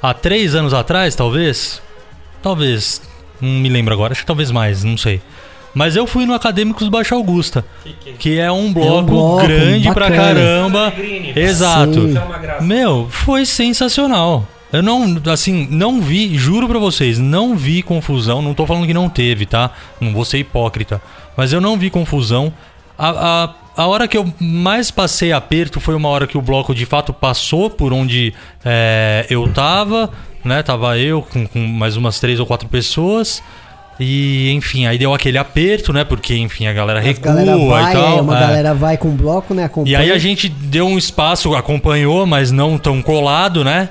[0.00, 1.82] há três anos atrás, talvez,
[2.40, 3.02] talvez,
[3.40, 5.20] não me lembro agora, acho que talvez mais, não sei.
[5.76, 7.62] Mas eu fui no Acadêmicos Baixa Augusta,
[8.18, 10.16] que é um bloco, bloco grande pra bacana.
[10.16, 10.92] caramba.
[11.36, 12.08] Exato.
[12.08, 12.14] Sim.
[12.62, 14.48] Meu, foi sensacional.
[14.72, 18.40] Eu não, assim, não vi, juro pra vocês, não vi confusão.
[18.40, 19.70] Não tô falando que não teve, tá?
[20.00, 20.98] Não vou ser hipócrita.
[21.36, 22.50] Mas eu não vi confusão.
[22.98, 23.10] A,
[23.44, 26.86] a, a hora que eu mais passei aperto foi uma hora que o bloco de
[26.86, 28.32] fato passou por onde
[28.64, 30.10] é, eu tava,
[30.42, 30.62] né?
[30.62, 33.42] Tava eu com, com mais umas três ou quatro pessoas.
[33.98, 36.04] E, enfim, aí deu aquele aperto, né?
[36.04, 38.18] Porque, enfim, a galera A recua galera vai, e tal.
[38.18, 38.40] é, uma é.
[38.40, 39.62] galera vai com bloco, né?
[39.62, 39.98] E Acompanha.
[40.00, 43.88] aí a gente deu um espaço, acompanhou, mas não tão colado, né?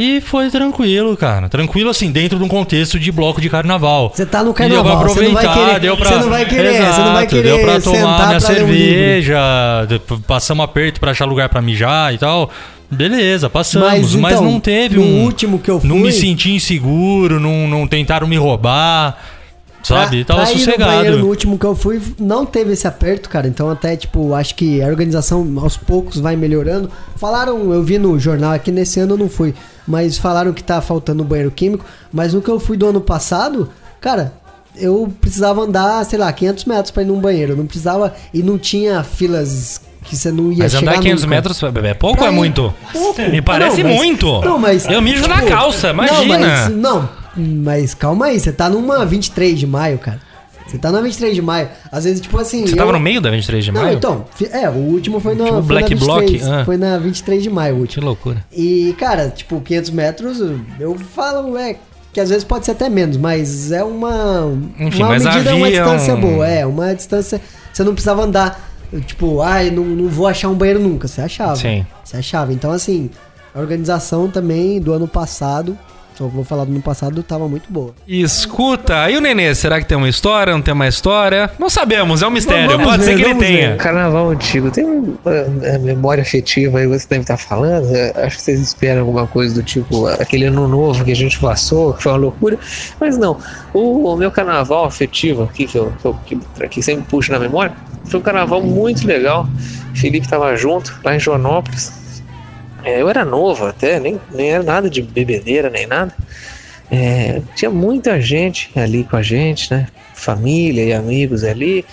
[0.00, 1.48] E foi tranquilo, cara.
[1.48, 4.12] Tranquilo, assim, dentro de um contexto de bloco de carnaval.
[4.14, 6.08] Você tá no E deu pra carnaval, você não vai aproveitar, querer- deu pra...
[6.08, 7.98] você não vai querer, você não vai Exato, querer Deu pra tomar
[8.28, 9.38] minha pra um cerveja,
[9.88, 12.48] de- passamos aperto pra achar lugar pra mijar e tal.
[12.88, 14.14] Beleza, passamos.
[14.16, 15.24] Mas, então, não teve um...
[15.24, 19.18] último que eu Não me fui- senti inseguro, não, não tentaram me roubar,
[19.88, 20.24] sabe?
[20.24, 20.92] Pra- Tava pra ir no sossegado.
[20.92, 23.46] banheiro, no último que eu fui, não teve esse aperto, cara.
[23.48, 26.90] Então, até, tipo, acho que a organização aos poucos vai melhorando.
[27.16, 29.54] Falaram, eu vi no jornal aqui nesse ano eu não fui,
[29.86, 31.84] mas falaram que tá faltando banheiro químico.
[32.12, 33.68] Mas no que eu fui do ano passado,
[34.00, 34.32] cara,
[34.76, 37.52] eu precisava andar, sei lá, 500 metros pra ir num banheiro.
[37.52, 38.14] Eu não precisava.
[38.32, 41.34] E não tinha filas que você não ia Mas chegar andar 500 nunca.
[41.34, 42.72] metros é pouco Pra ou é ir- muito?
[42.92, 43.20] Pouco.
[43.22, 44.40] Me parece Não, mas- muito.
[44.40, 44.86] Não, mas.
[44.88, 46.38] Eu mijo na tipo, calça, Não, imagina.
[46.38, 50.20] mas, não, mas calma aí, você tá numa 23 de maio, cara.
[50.66, 51.68] Você tá na 23 de maio.
[51.90, 52.66] Às vezes, tipo assim.
[52.66, 53.96] Você eu- tava no meio da 23 de Não, maio?
[53.96, 54.26] então.
[54.34, 56.46] fi- É, o último foi, na, Tipo foi Black na Bloc, 23.
[56.46, 56.64] ah.
[56.66, 58.04] Foi na 23 de maio o Que último.
[58.06, 58.44] loucura.
[58.54, 60.42] E, cara, tipo, 500 metros,
[60.78, 61.76] eu falo, é.
[62.12, 64.52] Que às vezes pode ser até menos, mas é uma.
[64.78, 66.46] Enfim, uma mas medida, uma distância um- boa.
[66.46, 67.40] É, uma distância.
[67.72, 68.68] Você não precisava andar.
[69.06, 71.08] Tipo, ai, não, não vou achar um banheiro nunca.
[71.08, 71.56] Você achava.
[71.56, 71.86] Sim.
[72.04, 72.52] Você achava.
[72.52, 73.08] Então, assim,
[73.54, 75.78] a organização também do ano passado,
[76.18, 77.94] só vou falar do ano passado, tava muito boa.
[78.06, 80.52] Escuta, e o Nenê, será que tem uma história?
[80.52, 81.48] Não tem uma história?
[81.58, 82.68] Não sabemos, é um mistério.
[82.68, 83.70] Vamos Pode ver, ser que ele tenha.
[83.70, 83.76] ver.
[83.76, 85.16] Carnaval antigo, tem uma
[85.62, 87.94] é, memória afetiva aí, você deve estar falando.
[87.94, 91.38] é, Acho que vocês esperam alguma coisa do tipo aquele ano novo que a gente
[91.38, 92.58] passou, que foi uma loucura.
[93.00, 93.38] Mas não,
[93.72, 97.38] o, o meu carnaval afetivo aqui, que eu, que, eu, que, que sempre puxo na
[97.38, 97.72] memória,
[98.06, 99.48] foi um carnaval muito legal.
[99.94, 101.92] Felipe estava junto, lá em Joanópolis.
[102.84, 106.14] É, eu era novo até, nem, nem era nada de bebedeira, nem nada.
[106.90, 109.88] É, tinha muita gente ali com a gente, né?
[110.14, 111.86] Família e amigos ali.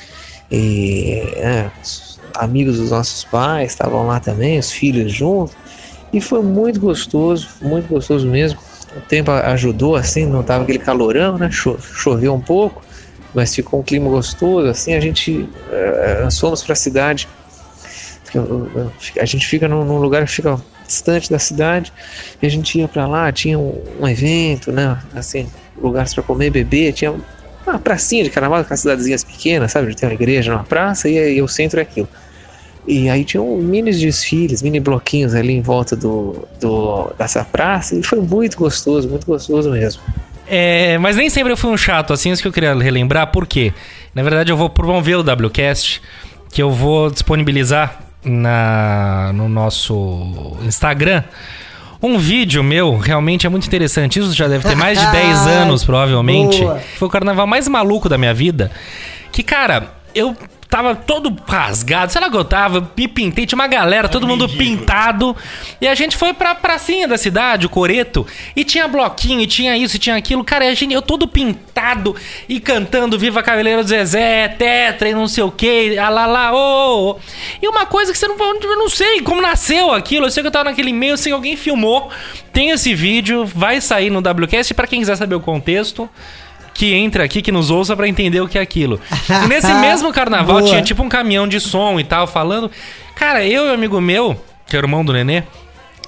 [0.52, 5.58] E é, os amigos dos nossos pais estavam lá também, os filhos juntos.
[6.14, 8.60] E foi muito gostoso, muito gostoso mesmo.
[8.96, 11.50] O tempo ajudou, assim, não tava aquele calorão, né?
[11.52, 12.86] Cho- choveu um pouco,
[13.34, 14.68] mas ficou um clima gostoso.
[14.70, 15.50] Assim, a gente
[16.24, 17.28] nós fomos para a cidade.
[19.20, 21.92] A gente fica num, num lugar que fica distante da cidade
[22.42, 23.32] e a gente ia para lá.
[23.32, 24.98] Tinha um, um evento, né?
[25.14, 26.94] Assim, lugares para comer, beber.
[26.94, 27.14] Tinha
[27.66, 29.96] uma pracinha de carnaval, aquelas cidadezinhas pequenas, sabe?
[29.96, 32.08] Tem uma igreja numa praça e, aí o centro é aquilo.
[32.88, 38.04] E aí tinham mini desfiles, mini bloquinhos ali em volta do, do, dessa praça e
[38.04, 40.02] foi muito gostoso, muito gostoso mesmo.
[40.48, 43.48] É, mas nem sempre eu fui um chato, assim, isso que eu queria relembrar, por
[43.48, 43.74] quê?
[44.14, 46.00] Na verdade, eu vou promover o WCast,
[46.52, 51.24] que eu vou disponibilizar na, no nosso Instagram.
[52.02, 54.20] Um vídeo meu, realmente é muito interessante.
[54.20, 56.62] Isso já deve ter mais de 10 anos, provavelmente.
[56.62, 56.80] Boa.
[56.98, 58.72] Foi o carnaval mais maluco da minha vida.
[59.32, 60.36] Que, cara, eu
[60.76, 64.50] tava todo rasgado, sei lá que eu tava, me pintei, tinha uma galera, todo mundo
[64.50, 65.34] pintado.
[65.80, 69.78] E a gente foi pra pracinha da cidade, o Coreto, e tinha bloquinho, e tinha
[69.78, 70.44] isso, e tinha aquilo.
[70.44, 72.14] Cara, a gente, eu todo pintado
[72.50, 77.12] e cantando Viva Cavaleiro do Zezé, Tetra e não sei o que, lá lá, ô,
[77.12, 77.20] ô.
[77.62, 80.48] E uma coisa que você não, eu não sei como nasceu aquilo, eu sei que
[80.48, 82.10] eu tava naquele eu sei que alguém filmou.
[82.52, 86.10] Tem esse vídeo, vai sair no WCast, pra quem quiser saber o contexto
[86.76, 89.00] que entre aqui, que nos ouça pra entender o que é aquilo.
[89.44, 92.70] E nesse mesmo carnaval tinha tipo um caminhão de som e tal, falando.
[93.16, 95.44] Cara, eu e um amigo meu, que era o irmão do Nenê,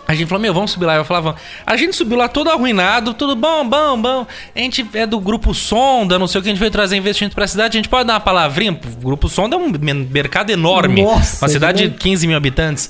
[0.08, 0.96] a gente falou, meu, vamos subir lá.
[0.96, 4.28] Eu falava, a gente subiu lá todo arruinado, tudo bom, bom, bom.
[4.56, 7.36] A gente é do grupo Sonda, não sei o que, a gente veio trazer investimento
[7.36, 7.78] pra cidade.
[7.78, 8.72] A gente pode dar uma palavrinha?
[8.72, 9.70] O grupo Sonda é um
[10.10, 11.02] mercado enorme.
[11.02, 12.90] Nossa, uma cidade é de 15 mil habitantes.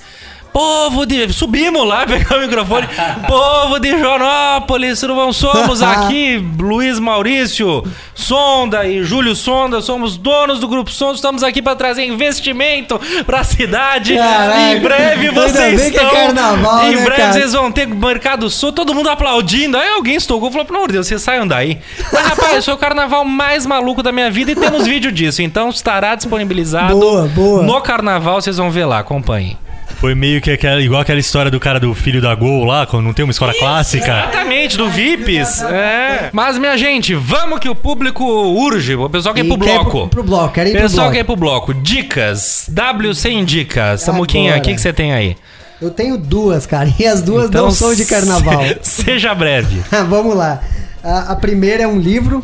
[0.58, 1.32] Povo de.
[1.32, 2.88] Subimos lá, pegar o microfone.
[3.28, 5.32] Povo de Joanópolis, tudo bom?
[5.32, 7.84] Somos aqui, Luiz Maurício
[8.16, 13.44] Sonda e Júlio Sonda, somos donos do Grupo Sonda, estamos aqui para trazer investimento pra
[13.44, 14.16] cidade.
[14.16, 16.10] Caraca, em breve vocês é estão.
[16.10, 17.34] carnaval, em né, breve cara?
[17.34, 19.78] vocês vão ter Mercado Sul, todo mundo aplaudindo.
[19.78, 21.78] Aí alguém estocou e falou: pelo amor de Deus, vocês saiam daí.
[22.12, 25.44] Mas, rapaz, foi o carnaval mais maluco da minha vida e temos vídeo disso.
[25.44, 27.62] Então estará disponibilizado Boa, boa.
[27.62, 29.56] no carnaval, vocês vão ver lá, acompanhem.
[29.96, 33.06] Foi meio que aquela, igual aquela história do cara do filho da Gol lá, quando
[33.06, 34.06] não tem uma escola clássica.
[34.30, 35.62] Exatamente, do VIPs.
[35.64, 36.30] É.
[36.32, 38.94] Mas, minha gente, vamos que o público urge.
[38.96, 39.92] O pessoal quer ir pro quer ir bloco.
[39.92, 41.14] pro- pro bloco, quero ir pro pessoal bloco.
[41.14, 41.74] quer ir pro bloco.
[41.74, 42.70] Dicas.
[42.70, 43.98] WC indica.
[43.98, 45.36] Samuquinha, o que, que você tem aí?
[45.82, 48.64] Eu tenho duas, cara, e as duas Então, não são de carnaval.
[48.82, 49.82] se- Seja breve.
[50.10, 50.62] Vamos lá.
[51.04, 52.44] A, a primeira é um livro.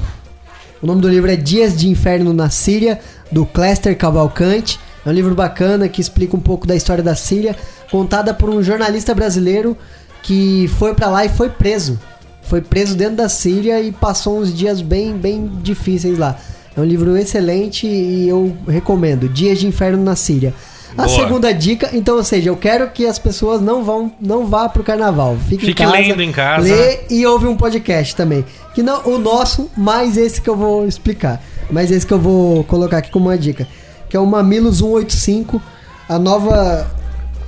[0.81, 2.99] O nome do livro é Dias de Inferno na Síria,
[3.31, 4.79] do Cléster Cavalcante.
[5.05, 7.55] É um livro bacana que explica um pouco da história da Síria,
[7.91, 9.77] contada por um jornalista brasileiro
[10.21, 11.99] que foi pra lá e foi preso.
[12.43, 16.37] Foi preso dentro da Síria e passou uns dias bem, bem difíceis lá.
[16.75, 19.29] É um livro excelente e eu recomendo.
[19.29, 20.53] Dias de Inferno na Síria.
[20.97, 21.09] A Boa.
[21.09, 24.83] segunda dica, então, ou seja, eu quero que as pessoas não vão, não vá pro
[24.83, 25.35] carnaval.
[25.49, 26.67] Fique, Fique em casa, lendo em casa.
[26.67, 28.45] lê e ouve um podcast também.
[28.75, 31.41] Que não o nosso, mais esse que eu vou explicar.
[31.71, 33.67] Mais esse que eu vou colocar aqui como uma dica.
[34.13, 35.59] Que é o Mamilos 185,
[36.07, 36.85] a nova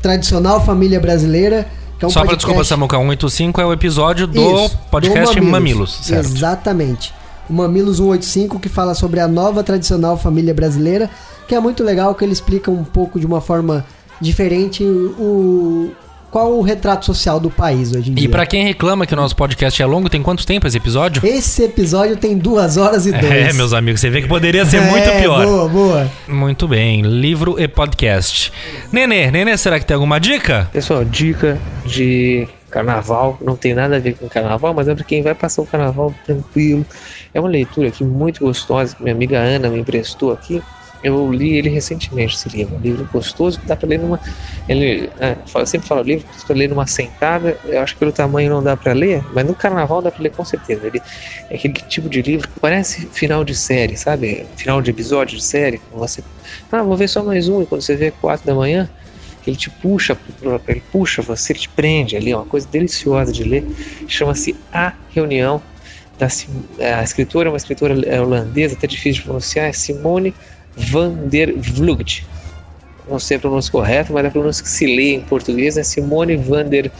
[0.01, 1.68] tradicional família brasileira.
[2.01, 5.99] É um Só podcast- desculpa, Samuca, 185 é o episódio do Isso, podcast do Mamilos.
[6.01, 6.26] certo?
[6.26, 7.13] Exatamente.
[7.47, 11.07] O Mamilos 185 que fala sobre a nova tradicional família brasileira,
[11.47, 13.86] que é muito legal que ele explica um pouco de uma forma
[14.20, 15.91] diferente o
[16.36, 18.29] qual o retrato social do país hoje em E dia.
[18.29, 21.25] pra quem reclama que o nosso podcast é longo, tem quanto tempo esse episódio?
[21.25, 23.23] Esse episódio tem duas horas e dois.
[23.23, 25.45] É, meus amigos, você vê que poderia ser muito É, pior.
[25.45, 26.11] Boa, boa.
[26.27, 28.51] Muito bem, livro e podcast.
[28.91, 30.69] Nenê, Nenê, será que tem alguma dica?
[30.73, 35.21] Pessoal, dica de carnaval, não tem nada a ver com carnaval, mas é para quem
[35.23, 36.86] vai passar o carnaval tranquilo.
[37.33, 40.61] É uma leitura aqui muito gostosa que minha amiga Ana me emprestou aqui.
[41.06, 42.78] Eu li ele recentemente, esse livro.
[42.78, 44.20] Um livro gostoso que dá para ler numa.
[44.68, 47.56] Ele, é, eu sempre falo livro que para ler numa sentada.
[47.64, 50.32] Eu acho que pelo tamanho não dá para ler, mas no carnaval dá para ler
[50.32, 50.88] com certeza.
[50.88, 50.99] Ele
[51.51, 54.47] é aquele tipo de livro que parece final de série, sabe?
[54.56, 55.80] Final de episódio de série.
[55.93, 56.24] Você,
[56.72, 58.89] ah, vou ver só mais um, e quando você vê quatro da manhã,
[59.45, 60.18] ele te puxa,
[60.68, 63.64] ele puxa você, ele te prende ali, é uma coisa deliciosa de ler.
[64.08, 65.62] Chama-se A Reunião.
[66.18, 66.28] Da,
[66.97, 70.34] a escritora é uma escritora é, holandesa, até difícil de pronunciar, é Simone
[70.76, 72.26] van der Vlugt.
[73.09, 76.36] Não sei a pronúncia correta, mas a pronúncia que se lê em português é Simone
[76.36, 76.91] van der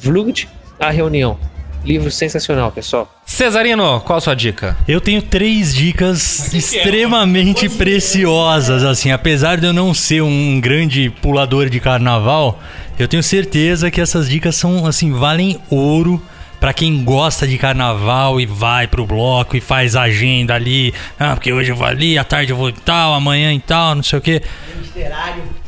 [0.00, 1.38] Vlugt, A Reunião.
[1.84, 3.12] Livro sensacional, pessoal.
[3.26, 4.76] Cesarino, qual a sua dica?
[4.86, 11.68] Eu tenho três dicas extremamente preciosas, assim, apesar de eu não ser um grande pulador
[11.68, 12.60] de carnaval,
[12.98, 16.22] eu tenho certeza que essas dicas são, assim, valem ouro
[16.62, 21.52] pra quem gosta de carnaval e vai pro bloco e faz agenda ali, ah, porque
[21.52, 24.20] hoje eu vou ali, à tarde eu vou em tal, amanhã em tal, não sei
[24.20, 24.40] o quê.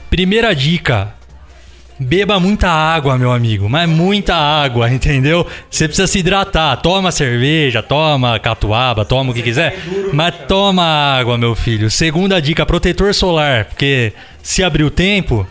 [0.08, 1.12] Primeira dica,
[1.98, 5.44] Beba muita água, meu amigo, mas muita água, entendeu?
[5.68, 6.76] Você precisa se hidratar.
[6.76, 9.76] Toma cerveja, toma catuaba, toma o que quiser,
[10.12, 11.90] mas toma água, meu filho.
[11.90, 15.44] Segunda dica, protetor solar, porque se abrir o tempo,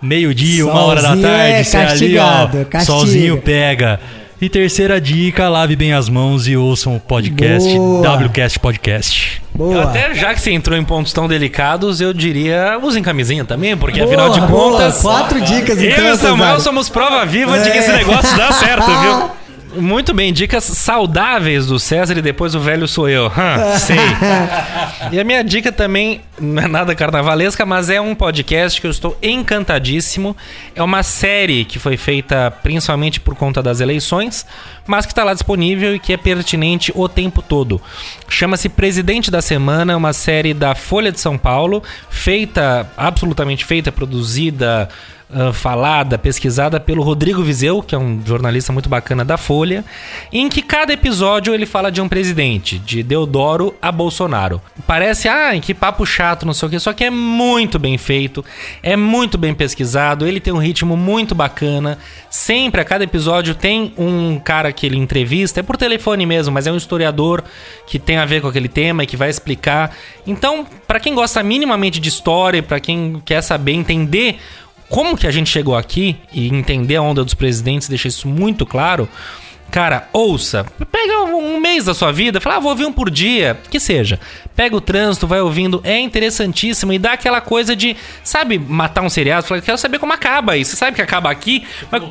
[0.00, 2.84] meio-dia, uma hora da Solzinho tarde, é você ali, ó, castiga.
[2.84, 4.00] solzinho pega.
[4.42, 8.16] E terceira dica, lave bem as mãos e ouçam o podcast, Boa.
[8.26, 9.40] WCast Podcast.
[9.54, 9.74] Boa.
[9.74, 13.76] Eu até, já que você entrou em pontos tão delicados, eu diria, usem camisinha também,
[13.76, 14.72] porque Boa, afinal de boa.
[14.72, 15.00] contas.
[15.00, 17.80] Quatro dicas Eu então, e o Samuel somos prova viva de que É.
[17.82, 19.30] esse negócio dá certo, viu?
[19.74, 23.30] Muito bem, dicas saudáveis do César e depois o velho sou eu.
[23.78, 23.96] Sei.
[25.10, 28.90] e a minha dica também não é nada carnavalesca, mas é um podcast que eu
[28.90, 30.36] estou encantadíssimo.
[30.74, 34.44] É uma série que foi feita principalmente por conta das eleições,
[34.86, 37.80] mas que está lá disponível e que é pertinente o tempo todo.
[38.28, 44.88] Chama-se Presidente da Semana, uma série da Folha de São Paulo, feita, absolutamente feita, produzida
[45.32, 49.84] uh, falada, pesquisada pelo Rodrigo Vizeu, que é um jornalista muito bacana da Folha,
[50.32, 54.60] em que cada episódio ele fala de um presidente, de Deodoro a Bolsonaro.
[54.86, 58.44] Parece, ah, que papo chato, não sei o que, só que é muito bem feito,
[58.82, 61.98] é muito bem pesquisado, ele tem um ritmo muito bacana.
[62.30, 66.66] Sempre, a cada episódio, tem um cara que ele entrevista, é por telefone mesmo, mas
[66.66, 67.42] é um historiador
[67.86, 69.94] que tem a ver com aquele tema e que vai explicar.
[70.26, 74.38] Então, para quem gosta minimamente de história, para quem quer saber, entender
[74.92, 78.66] como que a gente chegou aqui e entender a onda dos presidentes, deixa isso muito
[78.66, 79.08] claro.
[79.72, 83.58] Cara, ouça, pega um mês da sua vida, fala, ah, vou ouvir um por dia,
[83.70, 84.20] que seja.
[84.54, 89.08] Pega o trânsito, vai ouvindo, é interessantíssimo e dá aquela coisa de, sabe, matar um
[89.08, 90.72] seriado, fala, quero saber como acaba isso.
[90.72, 92.02] Você sabe que acaba aqui, mas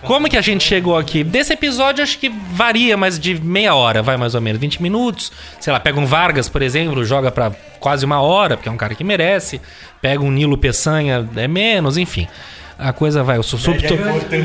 [0.00, 1.22] como que a gente chegou aqui?
[1.22, 5.30] Desse episódio acho que varia, mas de meia hora, vai mais ou menos, 20 minutos.
[5.60, 8.78] Sei lá, pega um Vargas, por exemplo, joga pra quase uma hora, porque é um
[8.78, 9.60] cara que merece.
[10.00, 12.26] Pega um Nilo Peçanha, é menos, enfim
[12.82, 13.36] a coisa vai.
[13.36, 13.92] Eu sou super.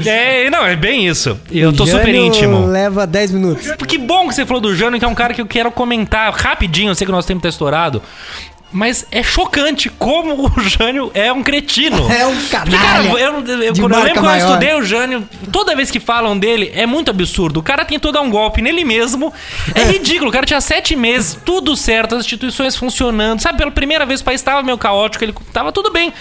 [0.05, 1.39] É, não, é bem isso.
[1.51, 2.65] Eu tô super íntimo.
[2.65, 3.71] leva 10 minutos.
[3.87, 6.31] Que bom que você falou do Jânio, que é um cara que eu quero comentar
[6.33, 6.91] rapidinho.
[6.91, 8.01] Eu sei que o nosso tempo tá estourado.
[8.71, 11.97] Mas é chocante como o Jânio é um cretino.
[12.11, 13.07] É um Porque, cara, canalha.
[13.09, 14.47] eu, eu- eu- de quando eu lembro quando eu maior.
[14.47, 17.59] estudei o Jânio, toda vez que falam dele, é muito absurdo.
[17.59, 19.33] O cara tentou dar um golpe nele mesmo.
[19.73, 20.29] É ridículo.
[20.29, 23.39] O cara tinha sete meses, tudo certo, as instituições funcionando.
[23.41, 26.13] Sabe, pela primeira vez o país estava meio caótico, ele tava tudo bem.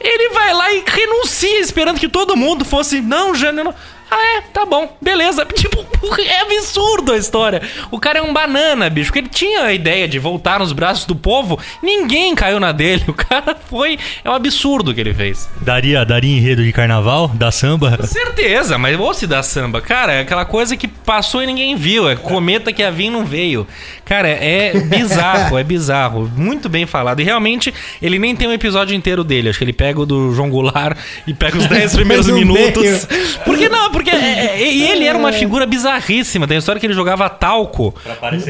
[0.00, 3.00] Ele vai lá e renuncia, esperando que todo mundo fosse.
[3.00, 3.74] Não, Jânio, não.
[4.10, 5.44] Ah, é, tá bom, beleza.
[5.54, 5.84] Tipo,
[6.20, 7.62] é absurdo a história.
[7.90, 9.08] O cara é um banana, bicho.
[9.10, 13.04] Porque ele tinha a ideia de voltar nos braços do povo, ninguém caiu na dele.
[13.14, 13.98] O cara foi.
[14.24, 15.48] É um absurdo o que ele fez.
[15.60, 18.04] Daria, daria enredo de carnaval, da samba.
[18.06, 22.08] Certeza, mas ou se dá samba, cara, é aquela coisa que passou e ninguém viu,
[22.10, 23.66] é cometa que ia vir e não veio.
[24.04, 26.30] Cara, é bizarro, é bizarro.
[26.36, 27.20] Muito bem falado.
[27.20, 29.48] E realmente, ele nem tem um episódio inteiro dele.
[29.48, 32.82] Acho que ele pega o do João Goulart e pega os 10 primeiros minutos.
[32.82, 33.38] meio.
[33.44, 33.90] Por que não?
[33.90, 36.46] Porque é- é- e ele era uma figura bizarríssima.
[36.46, 37.94] Tem a história que ele jogava talco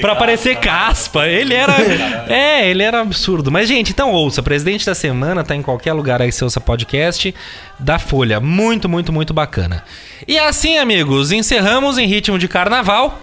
[0.01, 1.27] pra parecer, caspa.
[1.27, 1.75] Ele era.
[2.29, 3.51] é, ele era absurdo.
[3.51, 4.43] Mas, gente, então ouça.
[4.43, 7.35] Presidente da Semana tá em qualquer lugar aí você ouça podcast
[7.79, 8.41] da Folha.
[8.41, 9.85] Muito, muito, muito bacana.
[10.27, 13.21] E assim, amigos, encerramos em ritmo de carnaval.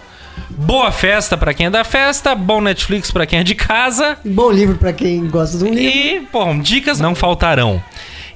[0.48, 4.16] Boa festa pra quem é da festa, bom Netflix pra quem é de casa.
[4.24, 5.82] Bom livro pra quem gosta de um livro.
[5.82, 7.82] E, bom, dicas não faltarão.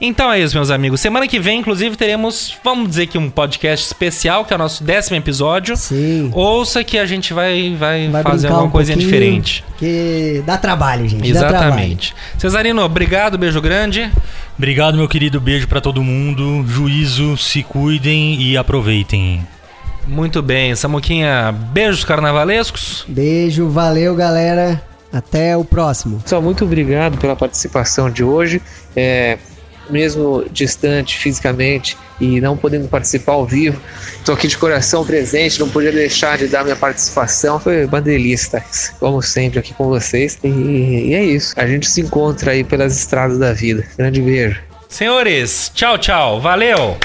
[0.01, 1.01] Então é isso, meus amigos.
[1.01, 4.85] Semana que vem, inclusive, teremos, vamos dizer que um podcast especial, que é o nosso
[4.85, 5.77] décimo episódio.
[5.77, 6.31] Sim.
[6.35, 9.65] Ouça que a gente vai, vai, Vai fazer brincar alguma um coisinha diferente.
[9.79, 11.33] Que dá trabalho, gente.
[11.33, 11.65] Dá trabalho.
[11.67, 12.15] Exatamente.
[12.39, 14.11] Cesarino, obrigado, beijo grande.
[14.57, 15.41] Obrigado, meu querido.
[15.41, 16.65] Beijo pra todo mundo.
[16.67, 19.47] Juízo, se cuidem e aproveitem.
[20.07, 23.05] Muito bem, Samuquinha, beijos carnavalescos.
[23.09, 24.83] Beijo, valeu, galera.
[25.13, 26.21] Até o próximo.
[26.21, 28.61] Pessoal, muito obrigado pela participação de hoje.
[28.95, 29.39] É,
[29.91, 33.81] mesmo distante fisicamente e não podendo participar ao vivo,
[34.19, 37.61] estou aqui de coração presente, não podia deixar de dar minha participação.
[37.61, 37.87] Foi
[38.33, 38.65] estar,
[38.99, 40.39] como sempre, aqui com vocês.
[40.43, 41.53] E, e é isso.
[41.57, 43.85] A gente se encontra aí pelas estradas da vida.
[43.97, 44.61] Grande beijo.
[44.89, 46.41] Senhores, tchau, tchau.
[46.41, 46.97] Valeu!